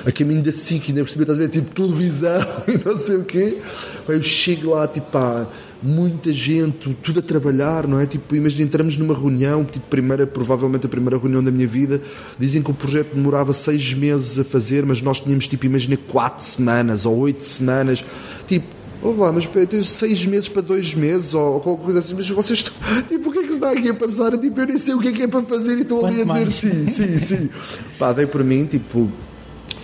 [0.05, 3.17] a caminho da SIC, ainda por cima estás a ver, tipo, televisão e não sei
[3.17, 3.57] o quê.
[4.05, 5.45] Pá, eu chego lá, tipo, pá
[5.83, 8.05] muita gente, tudo a trabalhar, não é?
[8.05, 12.01] Tipo, imagina, entramos numa reunião, tipo, primeira, provavelmente a primeira reunião da minha vida,
[12.39, 16.43] dizem que o projeto demorava seis meses a fazer, mas nós tínhamos, tipo, imagina, quatro
[16.43, 18.03] semanas ou oito semanas,
[18.47, 21.99] tipo, Ouve lá, mas eu tenho seis meses para dois meses ou, ou qualquer coisa
[21.99, 22.73] assim, mas vocês estão.
[23.05, 24.37] Tipo, o que é que se está aqui a passar?
[24.37, 26.23] Tipo, eu nem sei o que é que é para fazer e estou ali a
[26.23, 27.49] dizer sim, sim, sim.
[27.99, 29.11] Pá, dei para mim, tipo,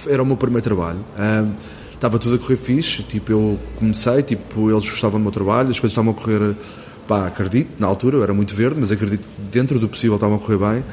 [0.07, 0.99] era o meu primeiro trabalho.
[1.19, 1.51] Um,
[1.99, 5.79] estava tudo a correr fixe, tipo, eu comecei, tipo, eles gostavam do meu trabalho, as
[5.79, 6.55] coisas estavam a correr,
[7.05, 10.35] pá, acredito, na altura eu era muito verde, mas acredito que dentro do possível estava
[10.35, 10.85] a correr bem.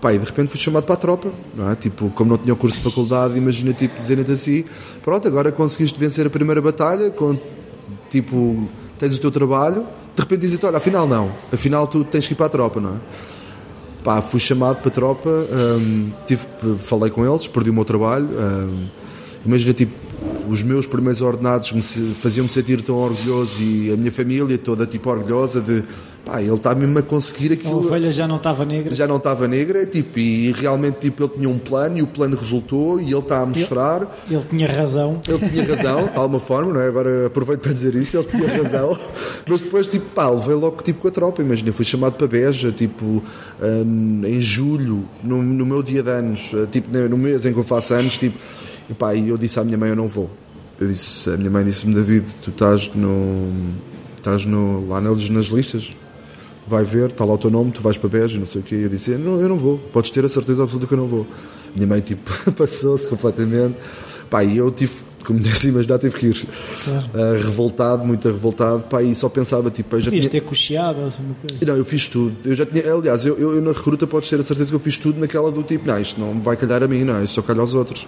[0.00, 1.74] Pá, e de repente fui chamado para a tropa, não é?
[1.74, 4.64] Tipo, como não tinha o curso de faculdade, imagina, tipo, dizerem-te assim,
[5.02, 7.38] pronto, agora conseguiste vencer a primeira batalha, com,
[8.08, 8.66] tipo,
[8.98, 12.36] tens o teu trabalho, de repente dizem-te, olha, afinal não, afinal tu tens que ir
[12.36, 12.98] para a tropa, não é?
[14.02, 16.46] Pá, fui chamado para a tropa, hum, tive,
[16.78, 18.86] falei com eles, perdi o meu trabalho, hum,
[19.44, 20.03] imagina, tipo,
[20.48, 21.72] os meus primeiros ordenados
[22.20, 25.84] faziam-me sentir tão orgulhoso e a minha família toda, tipo, orgulhosa de
[26.24, 27.74] pá, ele está mesmo a conseguir aquilo.
[27.74, 28.94] A ovelha já não estava negra.
[28.94, 32.36] Já não estava negra, tipo, e realmente tipo, ele tinha um plano e o plano
[32.36, 34.02] resultou e ele está a mostrar.
[34.26, 35.20] Ele, ele tinha razão.
[35.28, 36.88] Ele tinha razão, de alguma forma, não é?
[36.88, 38.98] Agora aproveito para dizer isso, ele tinha razão.
[39.46, 42.72] Mas depois, tipo, pá, levei logo tipo, com a tropa, imagina, fui chamado para Beja,
[42.72, 43.22] tipo,
[44.24, 47.94] em julho, no, no meu dia de anos, tipo, no mês em que eu faço
[47.94, 48.38] anos, tipo,
[48.88, 50.30] e pá, eu disse à minha mãe: Eu não vou.
[50.80, 53.52] Eu disse, a minha mãe disse-me: David, tu estás no.
[54.16, 55.90] estás no, lá nas, nas listas,
[56.66, 58.74] vai ver, está lá o teu nome, tu vais para Beja, não sei o quê.
[58.74, 61.26] Eu disse: não, Eu não vou, podes ter a certeza absoluta que eu não vou.
[61.74, 63.76] Minha mãe, tipo, passou-se completamente.
[64.30, 64.92] Pá, e eu tive,
[65.24, 66.46] como deves imaginar, tive que ir
[66.84, 67.06] claro.
[67.14, 68.84] uh, revoltado, muito revoltado.
[68.84, 70.40] Pá, e só pensava, tipo, eu já Podias tinha...
[70.40, 71.64] ter cocheado ou assim, coisa.
[71.64, 72.36] Não, eu fiz tudo.
[72.44, 74.80] Eu já tinha, aliás, eu, eu, eu, na recruta podes ter a certeza que eu
[74.80, 77.42] fiz tudo naquela do tipo, não, isto não vai calhar a mim, não, isto só
[77.42, 78.06] calha aos outros.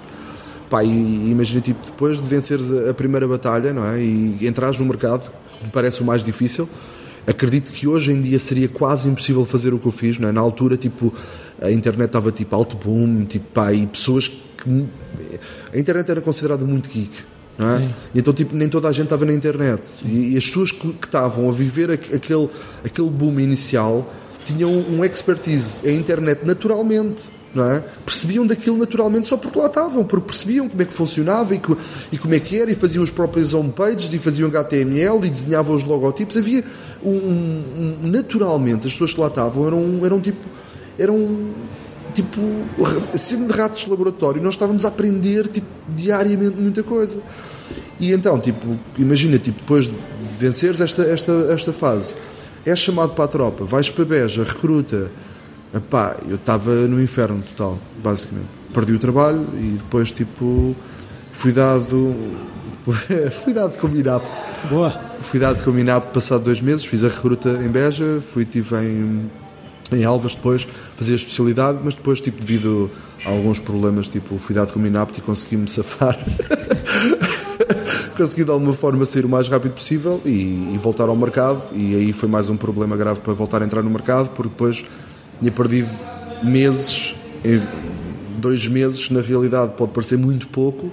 [0.68, 4.00] Pá, e, imagina, tipo, depois de venceres a, primeira batalha, não é?
[4.00, 6.68] E entrares no mercado, que me parece o mais difícil,
[7.26, 10.32] acredito que hoje em dia seria quase impossível fazer o que eu fiz, não é?
[10.32, 11.12] Na altura, tipo,
[11.60, 14.86] a internet estava tipo alto boom, tipo, pá, e pessoas que.
[15.72, 17.12] A internet era considerada muito geek.
[17.58, 17.88] Não é?
[18.14, 20.04] E então, tipo, nem toda a gente estava na internet.
[20.04, 22.50] E, e, as pessoas que, estavam a viver aquele,
[22.84, 24.12] aquele boom inicial
[24.44, 27.80] tinham um expertise a internet naturalmente é?
[28.04, 31.60] Percebiam daquilo naturalmente só porque lá estavam, porque percebiam como é que funcionava e,
[32.12, 35.74] e como é que era, e faziam os próprios homepages e faziam HTML e desenhavam
[35.74, 36.36] os logotipos.
[36.36, 36.64] Havia
[37.02, 40.46] um, um, naturalmente as pessoas que lá estavam eram, eram tipo
[40.98, 41.50] eram
[42.14, 42.40] tipo
[43.14, 47.18] sendo de ratos de laboratório, nós estávamos a aprender tipo, diariamente muita coisa.
[47.98, 49.94] E então, tipo, imagina, tipo, depois de
[50.38, 52.14] venceres esta, esta, esta fase,
[52.64, 55.10] és chamado para a tropa, vais para Beja, recruta,
[55.76, 58.48] Epá, eu estava no inferno total, basicamente.
[58.72, 60.74] Perdi o trabalho e depois, tipo,
[61.30, 62.14] fui dado.
[63.44, 64.30] fui dado como inapto.
[64.70, 64.90] Boa.
[65.20, 69.30] Fui dado como inapto passado dois meses, fiz a recruta em Beja, fui, tive em,
[69.92, 72.90] em Alvas depois, fazer a especialidade, mas depois, tipo, devido
[73.24, 76.18] a alguns problemas, tipo, fui dado como inapto e consegui-me safar.
[78.16, 81.62] consegui de alguma forma sair o mais rápido possível e, e voltar ao mercado.
[81.72, 84.84] E aí foi mais um problema grave para voltar a entrar no mercado, porque depois
[85.40, 85.90] tinha perdido
[86.42, 87.14] meses,
[88.38, 90.90] dois meses, na realidade pode parecer muito pouco,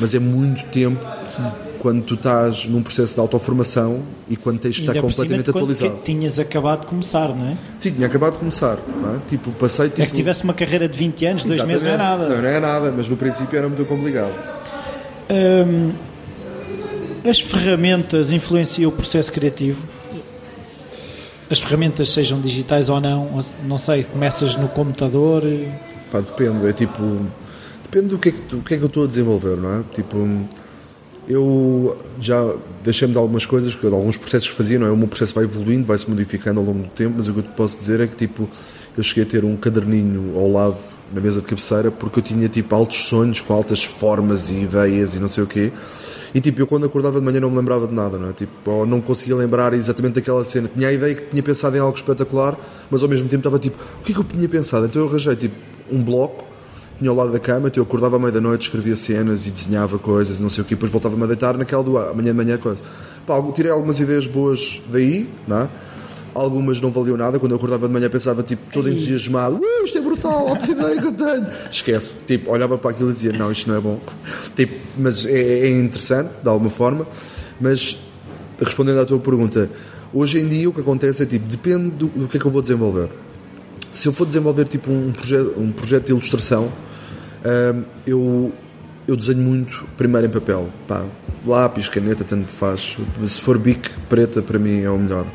[0.00, 1.44] mas é muito tempo Sim.
[1.78, 5.98] quando tu estás num processo de autoformação e quando tens de estar completamente atualizado.
[6.04, 7.56] tinhas acabado de começar, não é?
[7.78, 8.78] Sim, tinha acabado de começar.
[8.78, 9.28] É?
[9.28, 9.88] Tipo, passei.
[9.88, 10.02] Tipo...
[10.02, 12.28] É que se tivesse uma carreira de 20 anos, dois meses não é nada.
[12.28, 14.34] Não, não é nada, mas no princípio era muito complicado.
[15.30, 15.92] Hum,
[17.28, 19.95] as ferramentas influenciam o processo criativo?
[21.50, 25.42] As ferramentas sejam digitais ou não, não sei, começas no computador?
[26.10, 27.02] Pá, depende, é tipo,
[27.82, 29.82] depende do que, é que, do que é que eu estou a desenvolver, não é?
[29.94, 30.46] Tipo,
[31.28, 34.90] eu já deixei-me de algumas coisas, de alguns processos que fazia, não é?
[34.90, 37.38] O meu processo vai evoluindo, vai se modificando ao longo do tempo, mas o que
[37.40, 38.48] eu te posso dizer é que, tipo,
[38.96, 40.76] eu cheguei a ter um caderninho ao lado
[41.12, 45.14] na mesa de cabeceira porque eu tinha, tipo, altos sonhos com altas formas e ideias
[45.14, 45.72] e não sei o quê
[46.34, 48.32] e tipo, eu quando acordava de manhã não me lembrava de nada, não é?
[48.32, 50.68] Tipo, ou não conseguia lembrar exatamente daquela cena.
[50.74, 52.56] Tinha a ideia que tinha pensado em algo espetacular,
[52.90, 54.86] mas ao mesmo tempo estava tipo, o que é que eu tinha pensado?
[54.86, 55.54] Então eu arranjei tipo
[55.90, 56.44] um bloco,
[56.98, 59.50] tinha ao lado da cama, então eu acordava à meia da noite, escrevia cenas e
[59.50, 62.58] desenhava coisas, não sei o que, depois voltava-me a deitar naquela do amanhã de manhã
[62.58, 62.82] coisa.
[63.26, 65.68] Pá, tirei algumas ideias boas daí, não é?
[66.42, 67.38] Algumas não valiam nada.
[67.38, 71.00] Quando eu acordava de manhã pensava, tipo, todo entusiasmado, uh, isto é brutal, alta ideia
[71.00, 71.46] que eu tenho.
[71.70, 74.00] Esquece, tipo, olhava para aquilo e dizia, não, isto não é bom.
[74.54, 77.06] Tipo, mas é, é interessante, de alguma forma.
[77.60, 77.98] Mas,
[78.60, 79.70] respondendo à tua pergunta,
[80.12, 82.50] hoje em dia o que acontece é, tipo, depende do, do que é que eu
[82.50, 83.08] vou desenvolver.
[83.90, 86.70] Se eu for desenvolver, tipo, um projeto, um projeto de ilustração,
[87.44, 88.52] hum, eu
[89.08, 90.68] eu desenho muito primeiro em papel.
[90.86, 91.04] Pá,
[91.46, 92.96] lápis, caneta, tanto faz.
[93.26, 95.26] Se for bic preta, para mim é o melhor.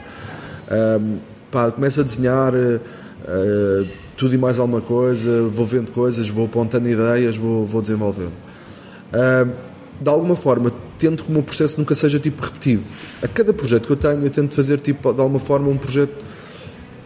[0.72, 1.18] Um,
[1.52, 6.88] pá, começo a desenhar uh, tudo e mais alguma coisa, vou vendo coisas, vou apontando
[6.88, 8.34] ideias, vou, vou desenvolvendo.
[9.14, 9.52] Uh,
[10.00, 12.84] de alguma forma, tento que o meu processo nunca seja tipo repetido.
[13.22, 16.24] A cada projeto que eu tenho, eu tento fazer tipo, de alguma forma um projeto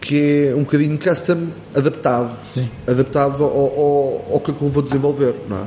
[0.00, 2.36] que é um bocadinho custom, adaptado.
[2.44, 2.70] Sim.
[2.86, 5.34] Adaptado ao, ao, ao que eu vou desenvolver.
[5.48, 5.66] Não é?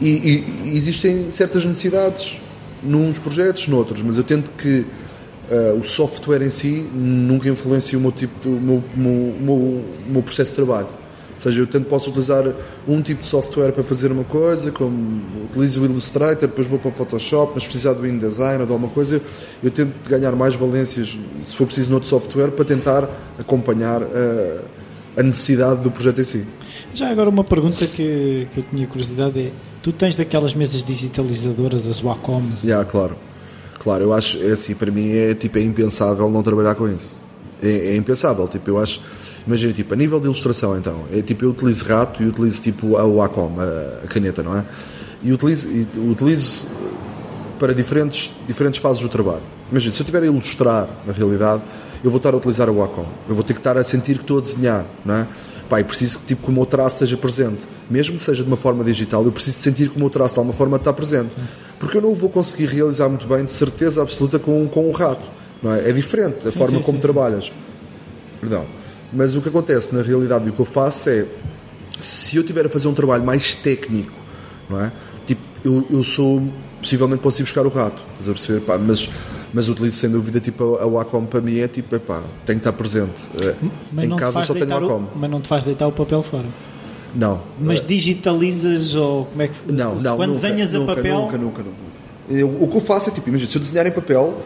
[0.00, 2.38] e, e existem certas necessidades
[2.82, 4.84] nos projetos, noutros, mas eu tento que
[5.50, 10.22] Uh, o software em si nunca influencia o meu, tipo de, o meu, meu, meu,
[10.22, 10.86] processo de trabalho.
[11.34, 12.44] Ou seja, eu tanto posso utilizar
[12.88, 15.20] um tipo de software para fazer uma coisa, como
[15.50, 18.90] utilizo o Illustrator, depois vou para o Photoshop, mas precisar do InDesign ou de alguma
[18.90, 19.20] coisa,
[19.62, 23.06] eu tento ganhar mais valências, se for preciso, noutro software, para tentar
[23.38, 24.60] acompanhar uh,
[25.16, 26.44] a necessidade do projeto em si.
[26.94, 29.50] Já agora uma pergunta que, que eu tinha curiosidade é,
[29.82, 32.60] tu tens daquelas mesas digitalizadoras, as Wacoms?
[32.60, 33.16] Já, yeah, claro.
[33.84, 37.20] Claro, eu acho, é assim, para mim é, tipo, é impensável não trabalhar com isso.
[37.62, 39.00] É, é impensável, tipo, eu acho
[39.46, 42.96] Imagina, tipo, a nível de ilustração, então, é tipo, eu utilizo rato e utilizo tipo
[42.96, 44.64] a Wacom, a, a caneta, não é?
[45.22, 46.66] E utilizo, e utilizo
[47.58, 49.42] para diferentes, diferentes fases do trabalho.
[49.70, 51.62] Imagina, se eu estiver a ilustrar, na realidade,
[52.02, 53.06] eu vou estar a utilizar a Wacom.
[53.28, 55.26] Eu vou ter que estar a sentir que estou a desenhar, não é?
[55.68, 57.66] Pá, e preciso que, tipo, que o meu traço esteja presente.
[57.90, 60.40] Mesmo que seja de uma forma digital, eu preciso sentir que o meu traço de
[60.40, 61.34] alguma forma está presente.
[61.78, 64.92] Porque eu não o vou conseguir realizar muito bem, de certeza absoluta, com, com o
[64.92, 65.26] rato.
[65.62, 65.88] Não é?
[65.88, 67.52] é diferente a sim, forma sim, como sim, trabalhas.
[68.40, 68.64] Perdão.
[69.12, 71.26] Mas o que acontece na realidade e o que eu faço é
[72.00, 74.12] se eu tiver a fazer um trabalho mais técnico,
[74.68, 74.92] não é?
[75.26, 76.42] Tipo, eu, eu sou
[76.84, 78.60] possivelmente posso ir buscar o rato, estás a perceber?
[78.60, 79.08] Pá, mas,
[79.54, 82.72] mas utilizo sem dúvida tipo a Wacom para mim é tipo, epá, tem que estar
[82.72, 83.20] presente.
[83.38, 83.54] Eh,
[83.90, 85.06] mas em casa só tenho Wacom.
[85.16, 86.46] Mas não te faz deitar o papel fora?
[87.14, 87.40] Não.
[87.60, 90.16] Mas digitalizas ou como é que Não, não.
[90.16, 91.20] Quando nunca, desenhas nunca, a papel.
[91.20, 91.84] Nunca, nunca, nunca.
[92.28, 94.42] Eu, o que eu faço é tipo, imagina, se eu desenhar em papel,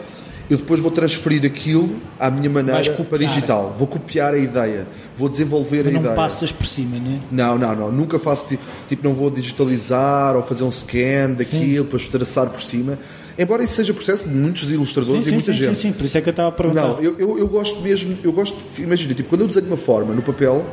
[0.50, 3.74] eu depois vou transferir aquilo à minha maneira para digital.
[3.78, 6.16] Vou copiar a ideia, vou desenvolver Mas a não ideia.
[6.16, 7.18] Não passas por cima, não é?
[7.30, 7.92] Não, não, não.
[7.92, 11.82] Nunca faço tipo, tipo não vou digitalizar ou fazer um scan daquilo, sim.
[11.82, 12.98] depois traçar por cima.
[13.38, 15.76] Embora isso seja processo de muitos ilustradores sim, e muita sim, gente.
[15.76, 16.88] Sim, sim, por isso é que eu estava a perguntar.
[16.88, 20.12] Não, eu, eu, eu gosto mesmo, eu gosto, imagina, tipo, quando eu desenho uma forma
[20.12, 20.66] no papel,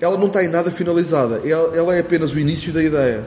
[0.00, 3.22] ela não está em nada finalizada, ela, ela é apenas o início da ideia.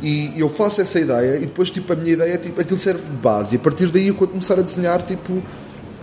[0.00, 3.02] E eu faço essa ideia e depois, tipo, a minha ideia é, tipo, aquilo serve
[3.04, 3.56] de base.
[3.56, 5.42] E a partir daí, eu, quando começar a desenhar, tipo,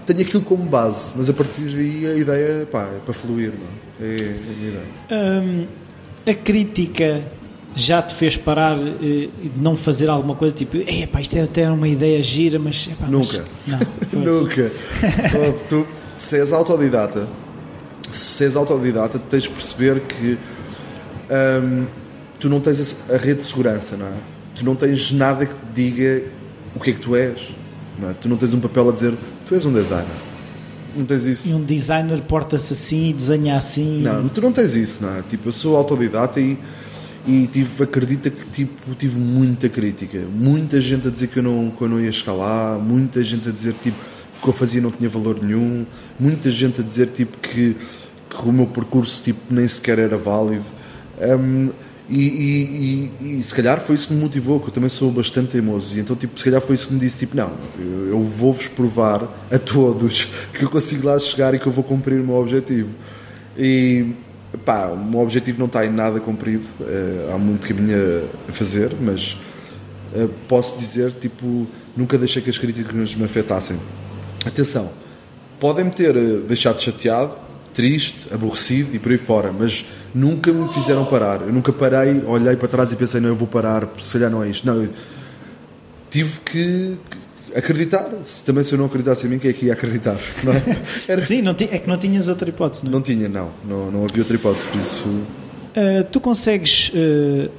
[0.05, 3.53] tenho aquilo como base, mas a partir daí a ideia pá, é para fluir.
[3.53, 4.05] Não?
[4.05, 4.85] É, é a minha ideia.
[5.11, 5.65] Hum,
[6.27, 7.21] a crítica
[7.75, 11.69] já te fez parar eh, de não fazer alguma coisa tipo, epá, isto é até
[11.69, 12.87] uma ideia gira, mas.
[12.91, 13.45] Epá, Nunca.
[13.67, 13.79] Mas,
[14.13, 14.71] não, Nunca.
[15.67, 17.27] tu, se és autodidata,
[18.11, 20.37] se és autodidata, tens de perceber que
[21.29, 21.85] hum,
[22.39, 24.13] tu não tens a rede de segurança, não é?
[24.55, 26.23] Tu não tens nada que te diga
[26.75, 27.51] o que é que tu és.
[27.99, 28.13] Não é?
[28.13, 29.13] Tu não tens um papel a dizer
[29.45, 30.07] Tu és um designer.
[30.95, 31.47] Não tens isso.
[31.47, 34.01] E um designer porta-se assim desenha assim.
[34.01, 35.21] Não, tu não tens isso, não é?
[35.21, 36.57] Tipo, eu sou autodidata e,
[37.27, 40.19] e tive, acredita que tipo, tive muita crítica.
[40.19, 43.51] Muita gente a dizer que eu não, que eu não ia escalar, muita gente a
[43.51, 43.97] dizer tipo,
[44.45, 45.85] que eu fazia não tinha valor nenhum,
[46.19, 47.75] muita gente a dizer tipo, que,
[48.29, 50.65] que o meu percurso tipo, nem sequer era válido.
[51.19, 51.71] Um,
[52.07, 55.53] e, e, e, se calhar foi isso que me motivou, que eu também sou bastante
[55.53, 55.97] teimoso.
[55.97, 58.67] E então, tipo, se calhar foi isso que me disse: tipo, não, eu, eu vou-vos
[58.67, 62.35] provar a todos que eu consigo lá chegar e que eu vou cumprir o meu
[62.35, 62.89] objetivo.
[63.57, 64.13] E
[64.63, 67.97] pá, o meu objetivo não está em nada cumprido, uh, há muito caminho
[68.47, 69.35] a fazer, mas
[70.13, 71.65] uh, posso dizer: tipo,
[71.97, 73.77] nunca deixei que as críticas me afetassem.
[74.45, 74.91] Atenção,
[75.59, 77.35] podem-me ter uh, deixado chateado,
[77.73, 81.41] triste, aborrecido e por aí fora, mas nunca me fizeram parar.
[81.41, 84.43] Eu nunca parei, olhei para trás e pensei, não, eu vou parar, se calhar não
[84.43, 84.65] é isto.
[84.65, 84.89] Não, eu
[86.09, 86.97] tive que
[87.55, 88.07] acreditar.
[88.23, 90.17] Se, também se eu não acreditasse em mim, quem é que ia acreditar?
[90.43, 90.63] Não é?
[91.07, 91.21] Era...
[91.21, 92.93] Sim, não é que não tinhas outra hipótese, não é?
[92.93, 93.51] Não tinha, não.
[93.67, 95.07] Não, não havia outra hipótese, por isso...
[95.07, 97.49] Uh, tu consegues, uh,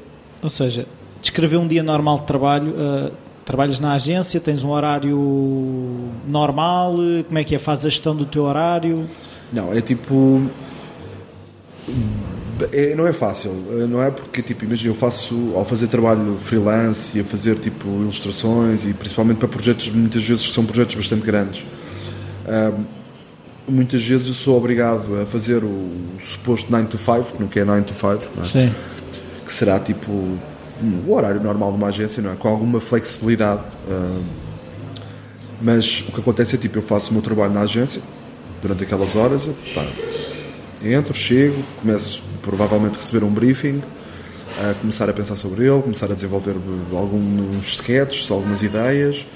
[0.43, 0.87] ou seja,
[1.20, 2.70] descrever um dia normal de trabalho...
[2.70, 5.16] Uh, trabalhas na agência, tens um horário
[6.26, 7.59] normal, como é que é?
[7.59, 9.09] Fazes a gestão do teu horário?
[9.53, 10.42] Não, é tipo
[12.72, 13.53] é, não é fácil,
[13.88, 17.86] não é porque, tipo, imagina, eu faço, ao fazer trabalho freelance e a fazer, tipo,
[17.86, 21.64] ilustrações e principalmente para projetos, muitas vezes são projetos bastante grandes,
[23.68, 25.90] muitas vezes eu sou obrigado a fazer o,
[26.20, 28.72] suposto 9 to 5, que não é 9 to 5, não é?
[29.44, 30.36] Que será, tipo,
[31.06, 32.36] o horário normal de uma agência, não é?
[32.36, 33.62] Com alguma flexibilidade.
[35.60, 38.00] mas o que acontece é, tipo, eu faço o meu trabalho na agência,
[38.62, 39.86] durante aquelas horas, pá,
[40.82, 43.82] entro, chego, começo provavelmente a receber um briefing,
[44.58, 46.56] a começar a pensar sobre ele, começar a desenvolver
[46.92, 49.26] alguns sketches, algumas ideias.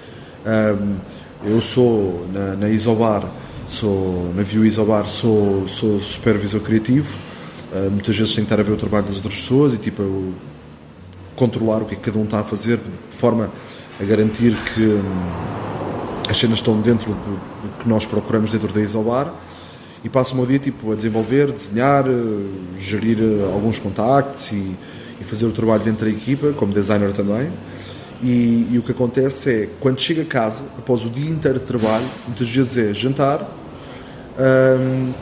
[1.45, 3.30] eu sou na, na Isobar,
[3.66, 7.09] sou na View Isobar, sou, sou supervisor criativo.
[7.72, 10.03] Uh, muitas vezes tenho que estar a ver o trabalho das outras pessoas e tipo
[10.03, 10.32] eu,
[11.41, 13.49] controlar o que é que cada um está a fazer de forma
[13.99, 15.03] a garantir que hum,
[16.28, 19.32] as cenas estão dentro do, do, que nós procuramos dentro da Isobar
[20.05, 24.76] e passo o meu dia tipo, a desenvolver, desenhar, eh, gerir eh, alguns contactos e,
[25.18, 27.51] e, fazer o trabalho dentro da equipa, como designer também.
[28.22, 31.66] E, e, o que acontece é, quando chega a casa, após o dia inteiro de
[31.66, 33.47] trabalho, muitas vezes é jantar,
[34.38, 35.12] um,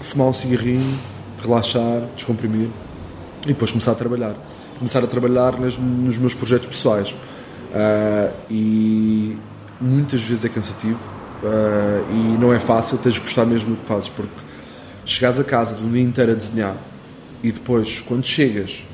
[0.00, 0.98] fumar um cigarrinho,
[1.42, 2.68] relaxar, descomprimir
[3.44, 4.36] e depois começar a trabalhar.
[4.82, 7.10] Começar a trabalhar nos meus projetos pessoais.
[7.10, 9.38] Uh, e
[9.80, 10.98] muitas vezes é cansativo
[11.44, 14.34] uh, e não é fácil, tens de gostar mesmo do que fazes, porque
[15.04, 16.74] chegares a casa de um dia inteiro a desenhar
[17.44, 18.84] e depois, quando chegas,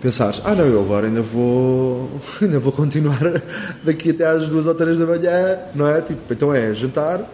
[0.00, 2.10] pensares, ah não, eu agora ainda vou
[2.40, 3.20] ainda vou continuar
[3.84, 6.00] daqui até às duas ou três da manhã, não é?
[6.00, 7.28] Tipo, então é jantar uh,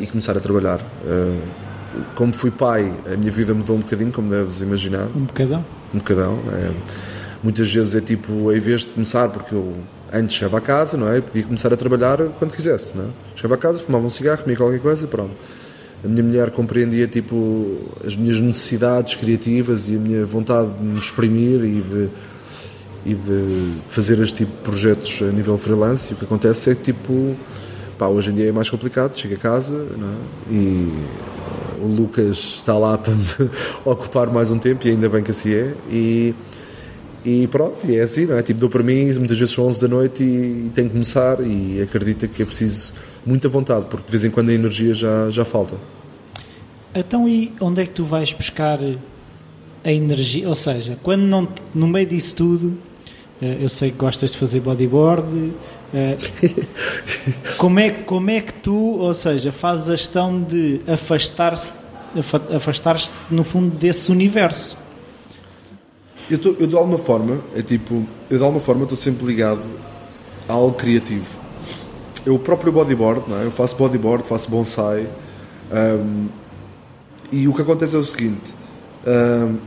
[0.00, 0.80] e começar a trabalhar.
[1.04, 1.69] Uh,
[2.14, 5.08] como fui pai, a minha vida mudou um bocadinho, como deves imaginar.
[5.14, 5.64] Um bocadão?
[5.94, 6.38] Um bocadão.
[6.52, 6.70] É,
[7.42, 9.74] muitas vezes é tipo, em vez de começar, porque eu
[10.12, 11.20] antes chegava a casa, não é?
[11.20, 13.08] Podia começar a trabalhar quando quisesse, não é?
[13.36, 15.34] Chegava a casa, fumava um cigarro, comia qualquer coisa, pronto
[16.04, 20.98] a minha mulher compreendia tipo as minhas necessidades criativas e a minha vontade de me
[20.98, 22.08] exprimir e de,
[23.04, 26.74] e de fazer este tipo de projetos a nível freelance e o que acontece é
[26.74, 27.36] que tipo
[27.98, 30.52] pá, hoje em dia é mais complicado, chego a casa é?
[30.52, 30.88] e
[31.82, 33.24] o Lucas está lá para me
[33.84, 36.34] ocupar mais um tempo e ainda bem que assim é e,
[37.24, 38.42] e pronto, e é assim, não é?
[38.42, 41.38] Tipo, dou para mim, muitas vezes são 11 da noite e, e tenho que começar
[41.40, 42.94] e acredita que é preciso
[43.24, 45.76] muita vontade, porque de vez em quando a energia já, já falta.
[46.94, 48.78] Então, e onde é que tu vais buscar
[49.84, 50.48] a energia?
[50.48, 52.76] Ou seja, quando não, no meio disso tudo,
[53.40, 55.52] eh, eu sei que gostas de fazer bodyboard.
[55.92, 56.16] Eh,
[57.58, 61.74] como é, como é que tu, ou seja, fazes a gestão de afastar-se,
[62.54, 64.76] afastar-te no fundo desse universo?
[66.30, 69.66] Eu, tô, eu de alguma forma, é tipo, eu de alguma forma estou sempre ligado
[70.48, 71.40] a algo criativo
[72.26, 73.44] eu próprio bodyboard, não é?
[73.44, 75.06] eu faço bodyboard, faço bonsai.
[75.72, 76.28] Um,
[77.32, 78.54] e o que acontece é o seguinte:
[79.06, 79.58] um,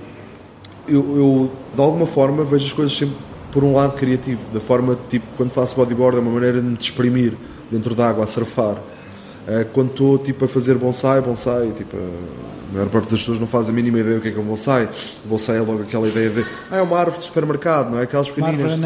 [0.87, 3.15] eu, eu, de alguma forma vejo as coisas sempre
[3.53, 6.77] por um lado criativo, da forma tipo quando faço bodyboard é uma maneira de me
[6.77, 7.33] exprimir
[7.71, 8.75] dentro da água a surfar.
[8.75, 13.47] Uh, quando estou tipo a fazer bonsai, bonsai, tipo, a maior parte das pessoas não
[13.47, 14.89] faz a mínima ideia do que é que é um bonsai.
[15.23, 18.03] O bonsai é logo aquela ideia de ah, é uma árvore de supermercado, não é?
[18.03, 18.81] Aquelas pequeninas,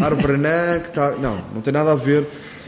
[0.00, 1.12] árvore anã que está.
[1.12, 2.26] Não, não tem nada a ver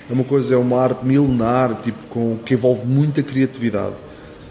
[0.09, 3.95] é uma coisa, é uma arte milenar, tipo, com, que envolve muita criatividade.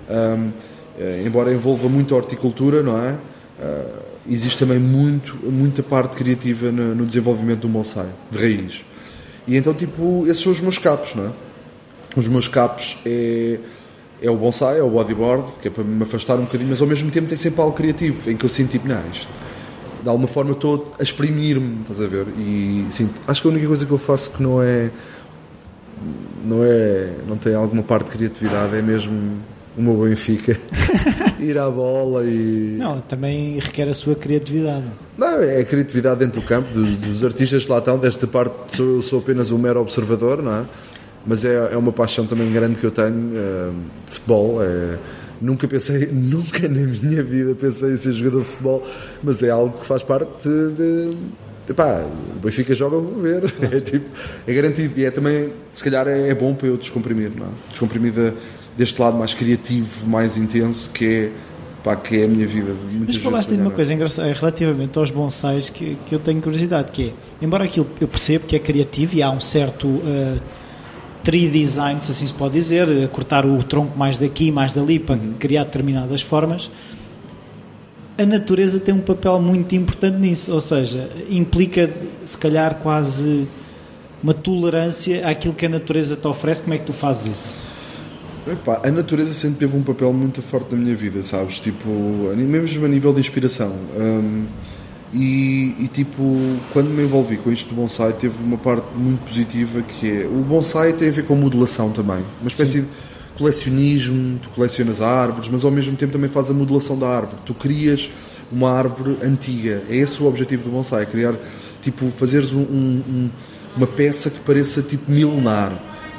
[0.10, 0.52] Um,
[1.00, 3.12] eh, embora envolva muito horticultura, não é?
[3.12, 8.84] Uh, existe também muito, muita parte criativa no, no, desenvolvimento do bonsai, de raiz.
[9.48, 11.32] E então, tipo, esses são os meus capos, não é?
[12.16, 13.60] Os meus capos é,
[14.22, 16.88] é o bonsai, é o bodyboard, que é para me afastar um bocadinho, mas ao
[16.88, 19.30] mesmo tempo tem sempre algo criativo, em que eu sinto, tipo, não, isto,
[20.02, 22.28] de alguma forma estou a exprimir-me, estás a ver?
[22.38, 24.92] E sinto, acho que a única coisa que eu faço que não é
[26.46, 29.38] não é não tem alguma parte de criatividade é mesmo
[29.78, 30.58] o meu Benfica
[31.40, 34.86] ir à bola e não também requer a sua criatividade
[35.18, 38.78] não é a criatividade dentro do campo dos, dos artistas que lá estão desta parte
[38.78, 40.66] sou, sou apenas um mero observador não é
[41.26, 43.74] mas é, é uma paixão também grande que eu tenho uh,
[44.06, 44.98] futebol é,
[45.42, 48.88] nunca pensei nunca na minha vida pensei em ser jogador de futebol
[49.24, 51.18] mas é algo que faz parte de
[51.70, 52.06] Epá,
[52.36, 53.44] o Benfica joga, vou ver.
[53.72, 54.06] É, tipo,
[54.46, 55.00] é garantido.
[55.00, 57.50] E é também, se calhar, é, é bom para eu descomprimir, não é?
[57.70, 58.34] Descomprimir de,
[58.78, 61.32] deste lado mais criativo, mais intenso, que é,
[61.84, 62.74] pá, que é a minha vida.
[62.92, 66.92] Muitas Mas falaste de uma coisa engraçada relativamente aos bonsais que, que eu tenho curiosidade,
[66.92, 70.42] que é, embora aquilo eu percebo que é criativo e há um certo uh,
[71.24, 75.16] tree design, se assim se pode dizer, cortar o tronco mais daqui, mais dali, para
[75.16, 75.34] uhum.
[75.40, 76.70] criar determinadas formas
[78.18, 81.90] a natureza tem um papel muito importante nisso, ou seja, implica
[82.26, 83.48] se calhar quase
[84.22, 86.62] uma tolerância àquilo que a natureza te oferece.
[86.62, 87.56] Como é que tu fazes isso?
[88.46, 91.60] Epá, a natureza sempre teve um papel muito forte na minha vida, sabes?
[91.60, 91.90] Tipo,
[92.36, 93.74] mesmo a nível de inspiração.
[93.98, 94.46] Um,
[95.14, 96.38] e, e, tipo,
[96.74, 100.42] quando me envolvi com isto do bonsai, teve uma parte muito positiva que é o
[100.42, 102.82] bonsai tem a ver com modelação também, uma espécie Sim.
[102.82, 102.88] de
[103.38, 107.38] colecionismo, tu colecionas árvores, mas ao mesmo tempo também faz a modelação da árvore.
[107.46, 108.10] Tu crias
[108.52, 109.84] uma árvore antiga.
[109.90, 111.36] É esse o objetivo do bonsai, criar,
[111.82, 113.30] tipo, fazeres um, um,
[113.78, 115.74] uma peça que pareça tipo milenar,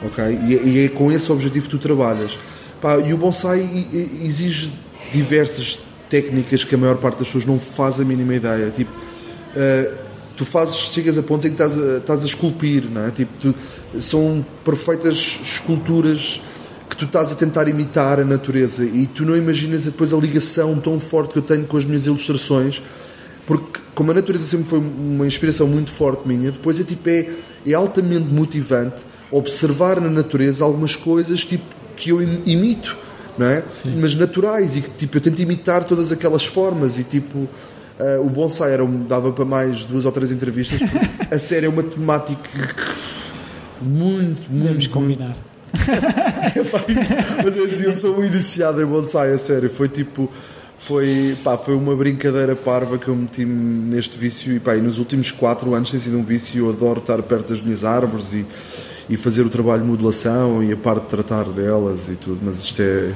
[0.07, 0.39] ok?
[0.47, 2.39] E, é, e é com esse objetivo que tu trabalhas.
[2.81, 3.87] Pá, e o bonsai
[4.23, 4.71] exige
[5.13, 8.71] diversas técnicas que a maior parte das pessoas não faz a mínima ideia.
[8.71, 9.95] Tipo, uh,
[10.37, 13.11] tu fazes, chegas a pontos em que estás a, estás a esculpir, não é?
[13.11, 13.55] Tipo, tu,
[14.01, 16.41] são perfeitas esculturas
[16.89, 20.79] que tu estás a tentar imitar a natureza e tu não imaginas depois a ligação
[20.79, 22.83] tão forte que eu tenho com as minhas ilustrações
[23.47, 27.31] porque como a natureza sempre foi uma inspiração muito forte minha depois é tipo é,
[27.67, 31.65] é altamente motivante observar na natureza algumas coisas tipo
[31.97, 32.97] que eu imito
[33.37, 33.63] não é?
[33.75, 33.99] Sim.
[34.01, 37.49] mas naturais e tipo eu tento imitar todas aquelas formas e tipo
[37.97, 40.81] Uh, o bonsai era, dava para mais duas ou três entrevistas,
[41.31, 42.51] a série é uma temática
[43.81, 44.63] muito, muito.
[44.65, 45.37] Podemos combinar.
[47.45, 49.69] Mas assim, eu sou um iniciado em bonsai, a sério.
[49.71, 50.31] Foi tipo.
[50.77, 54.99] Foi, pá, foi uma brincadeira parva que eu meti neste vício e, pá, e nos
[54.99, 56.67] últimos quatro anos tem sido um vício.
[56.67, 58.45] Eu adoro estar perto das minhas árvores e,
[59.09, 62.57] e fazer o trabalho de modelação e a parte de tratar delas e tudo, mas
[62.59, 63.13] isto é,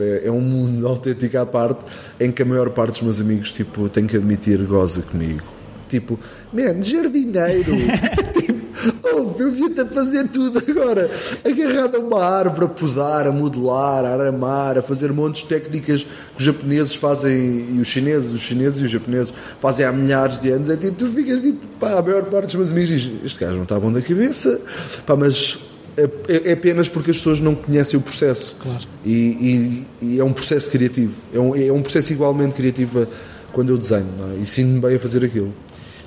[0.00, 1.84] é, é um mundo autêntico à parte
[2.20, 5.42] em que a maior parte dos meus amigos, tipo, tenho que admitir, goza comigo.
[5.88, 6.18] Tipo,
[6.54, 7.72] man, jardineiro.
[8.32, 8.60] tipo,
[9.02, 11.10] oh, eu vi-te a fazer tudo agora.
[11.44, 16.04] Agarrado a uma árvore, a podar, a modelar, a aramar, a fazer montes de técnicas
[16.04, 20.40] que os japoneses fazem, e os chineses, os chineses e os japoneses fazem há milhares
[20.40, 20.70] de anos.
[20.70, 23.56] É tipo, tu ficas tipo, pá, a maior parte dos meus amigos diz: Este gajo
[23.56, 24.60] não está bom da cabeça,
[25.04, 25.58] pá, mas
[25.96, 28.56] é, é, é apenas porque as pessoas não conhecem o processo.
[28.60, 28.84] Claro.
[29.04, 31.14] E, e, e é um processo criativo.
[31.32, 33.06] É um, é um processo igualmente criativo
[33.52, 34.06] quando eu desenho.
[34.36, 34.42] É?
[34.42, 35.52] E sinto-me bem a fazer aquilo.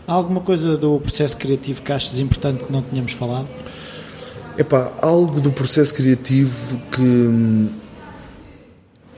[0.08, 3.48] Há alguma coisa do processo criativo que achas importante que não tínhamos falado?
[4.58, 7.70] Epá, algo do processo criativo que.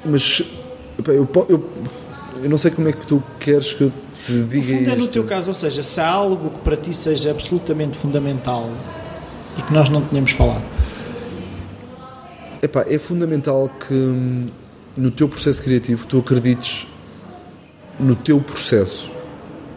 [0.04, 0.42] Mas.
[0.98, 1.70] Epá, eu, eu,
[2.42, 3.94] eu não sei como é que tu queres que eu
[4.26, 4.90] te diga no isto.
[4.90, 8.68] É no teu caso, ou seja, se há algo que para ti seja absolutamente fundamental
[9.60, 10.64] e que nós não tínhamos falado.
[12.64, 14.52] Epá, é fundamental que
[14.98, 16.88] no teu processo criativo tu acredites
[18.00, 19.19] no teu processo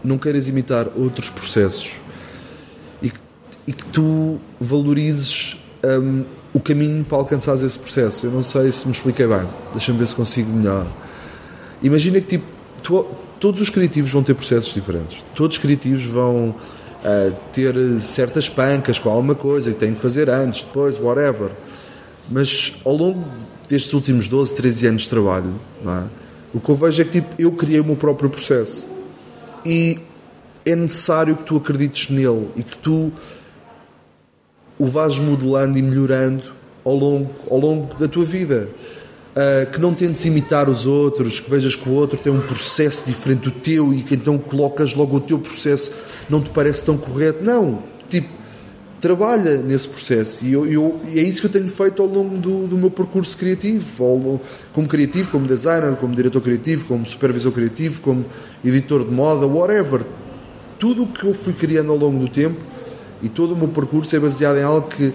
[0.05, 1.93] não queiras imitar outros processos
[3.01, 3.19] e que,
[3.67, 8.27] e que tu valorizes um, o caminho para alcançar esse processo.
[8.27, 10.87] Eu não sei se me expliquei bem, deixa-me ver se consigo melhor.
[11.83, 12.45] Imagina que tipo,
[12.83, 13.07] tu,
[13.41, 18.99] todos os criativos vão ter processos diferentes, todos os criativos vão uh, ter certas pancas
[18.99, 21.51] com alguma coisa que têm que fazer antes, depois, whatever.
[22.31, 23.25] Mas ao longo
[23.69, 26.03] destes últimos 12, 13 anos de trabalho, é?
[26.55, 28.92] o que eu vejo é que tipo, eu criei o meu próprio processo
[29.65, 29.99] e
[30.65, 33.13] é necessário que tu acredites nele e que tu
[34.79, 36.43] o vás modelando e melhorando
[36.85, 38.69] ao longo, ao longo da tua vida.
[39.33, 43.03] Uh, que não tentes imitar os outros, que vejas que o outro tem um processo
[43.07, 45.91] diferente do teu e que então colocas logo o teu processo
[46.29, 47.43] não te parece tão correto.
[47.43, 48.29] Não, tipo,
[49.03, 52.69] trabalha nesse processo e, eu, eu, é isso que eu tenho feito ao longo do,
[52.69, 54.41] do meu percurso criativo,
[54.73, 58.25] como criativo, como designer, como diretor criativo, como supervisor criativo, como
[58.65, 60.03] editor de moda, whatever.
[60.79, 62.61] Tudo o que eu fui criando ao longo do tempo
[63.21, 65.13] e todo o meu percurso é baseado em algo que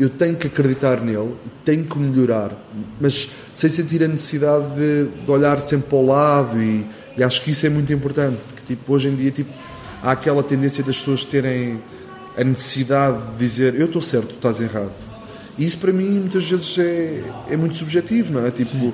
[0.00, 2.52] eu tenho que acreditar nele tenho que melhorar,
[2.98, 7.42] mas sem sentir a necessidade de, de olhar sempre para o lado e, e, acho
[7.42, 9.52] que isso é muito importante, que tipo, hoje em dia tipo,
[10.02, 11.78] há aquela tendência das pessoas terem
[12.36, 14.92] a necessidade de dizer eu estou certo, tu estás errado.
[15.58, 18.50] E isso para mim muitas vezes é, é muito subjetivo, não é?
[18.50, 18.92] Tipo, Sim.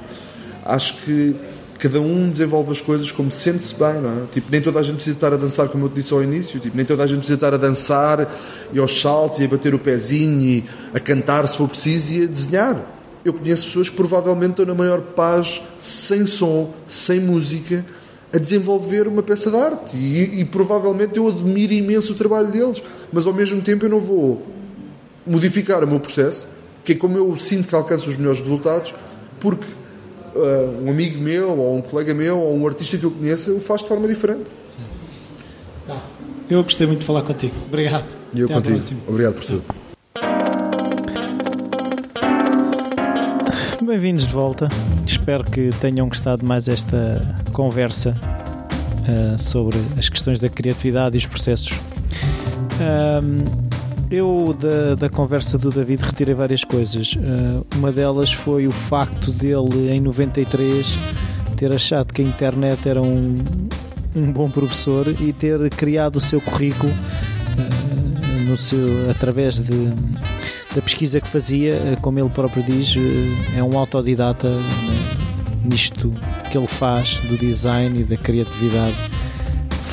[0.65, 1.35] acho que
[1.79, 4.27] cada um desenvolve as coisas como sente-se bem, não é?
[4.33, 6.61] Tipo, nem toda a gente precisa estar a dançar, como eu te disse ao início,
[6.61, 8.33] tipo, nem toda a gente precisa estar a dançar
[8.73, 10.65] e aos saltos e a bater o pezinho e
[10.95, 12.81] a cantar se for preciso e a desenhar.
[13.25, 17.85] Eu conheço pessoas que provavelmente estão na maior paz, sem som, sem música,
[18.33, 22.83] a desenvolver uma peça de arte e, e, provavelmente eu admiro imenso o trabalho deles,
[23.13, 24.43] mas ao mesmo tempo eu não vou
[25.27, 26.49] modificar o meu processo,
[26.85, 28.95] que é como eu sinto que alcanço os melhores resultados,
[29.39, 29.67] porque
[30.35, 33.61] uh, um amigo meu, ou um colega meu, ou um artista que eu conheça o
[33.61, 34.51] faz de forma diferente.
[35.87, 36.03] Tá.
[36.49, 37.55] Eu gostei muito de falar contigo.
[37.67, 38.07] Obrigado.
[38.35, 39.01] E eu Até contigo.
[39.07, 39.82] Obrigado por tudo.
[43.93, 44.71] Bem-vindos de volta.
[45.07, 48.15] Espero que tenham gostado mais esta conversa
[49.07, 51.79] uh, sobre as questões da criatividade e os processos.
[52.81, 53.45] Um,
[54.11, 57.13] eu, da, da conversa do David, retirei várias coisas.
[57.17, 60.99] Uh, uma delas foi o facto dele, em 93,
[61.59, 63.37] ter achado que a internet era um,
[64.17, 69.93] um bom professor e ter criado o seu currículo uh, no seu, através de,
[70.75, 72.95] da pesquisa que fazia, uh, como ele próprio diz,
[73.57, 74.49] é um autodidata
[75.65, 76.13] nisto
[76.51, 78.97] que ele faz do design e da criatividade.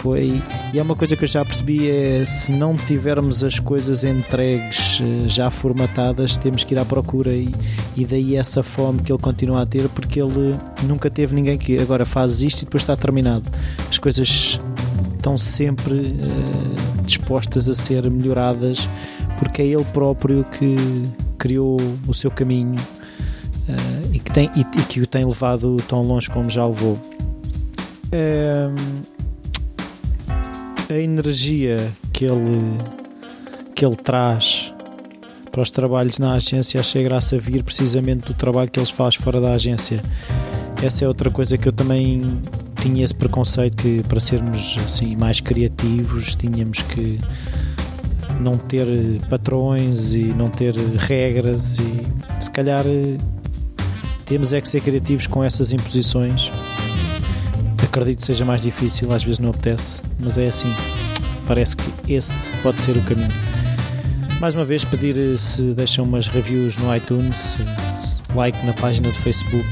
[0.02, 0.42] Foi
[0.74, 5.02] e é uma coisa que eu já percebi é se não tivermos as coisas entregues
[5.02, 7.52] eh, já formatadas temos que ir à procura e,
[7.98, 11.78] e daí essa fome que ele continua a ter porque ele nunca teve ninguém que
[11.80, 13.50] agora faz isto e depois está terminado.
[13.90, 14.60] As coisas
[15.18, 18.88] estão sempre uh, dispostas a ser melhoradas
[19.40, 20.76] porque é ele próprio que
[21.38, 21.78] criou
[22.08, 26.30] o seu caminho uh, e, que tem, e, e, que o tem levado tão longe
[26.30, 27.00] como já levou.
[28.12, 28.76] Uh,
[30.90, 31.78] a energia
[32.12, 32.78] que ele,
[33.74, 34.74] que ele traz
[35.52, 39.40] para os trabalhos na agência achei graça vir precisamente do trabalho que eles faz fora
[39.40, 40.02] da agência.
[40.82, 42.40] Essa é outra coisa que eu também
[42.82, 47.20] tinha esse preconceito que para sermos assim mais criativos tínhamos que
[48.40, 48.86] não ter
[49.30, 52.08] patrões e não ter regras e
[52.40, 52.84] se calhar
[54.26, 56.52] temos é que ser criativos com essas imposições.
[57.84, 60.72] Acredito que seja mais difícil, às vezes não apetece, mas é assim.
[61.48, 63.34] Parece que esse pode ser o caminho.
[64.40, 67.58] Mais uma vez, pedir se deixam umas reviews no iTunes,
[68.36, 69.68] like na página do Facebook.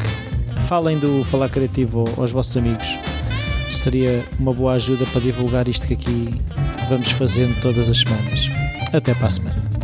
[0.67, 2.97] Falem do Falar Criativo aos vossos amigos.
[3.71, 6.41] Seria uma boa ajuda para divulgar isto que aqui
[6.89, 8.56] vamos fazendo todas as semanas.
[8.93, 9.76] Até para a semana.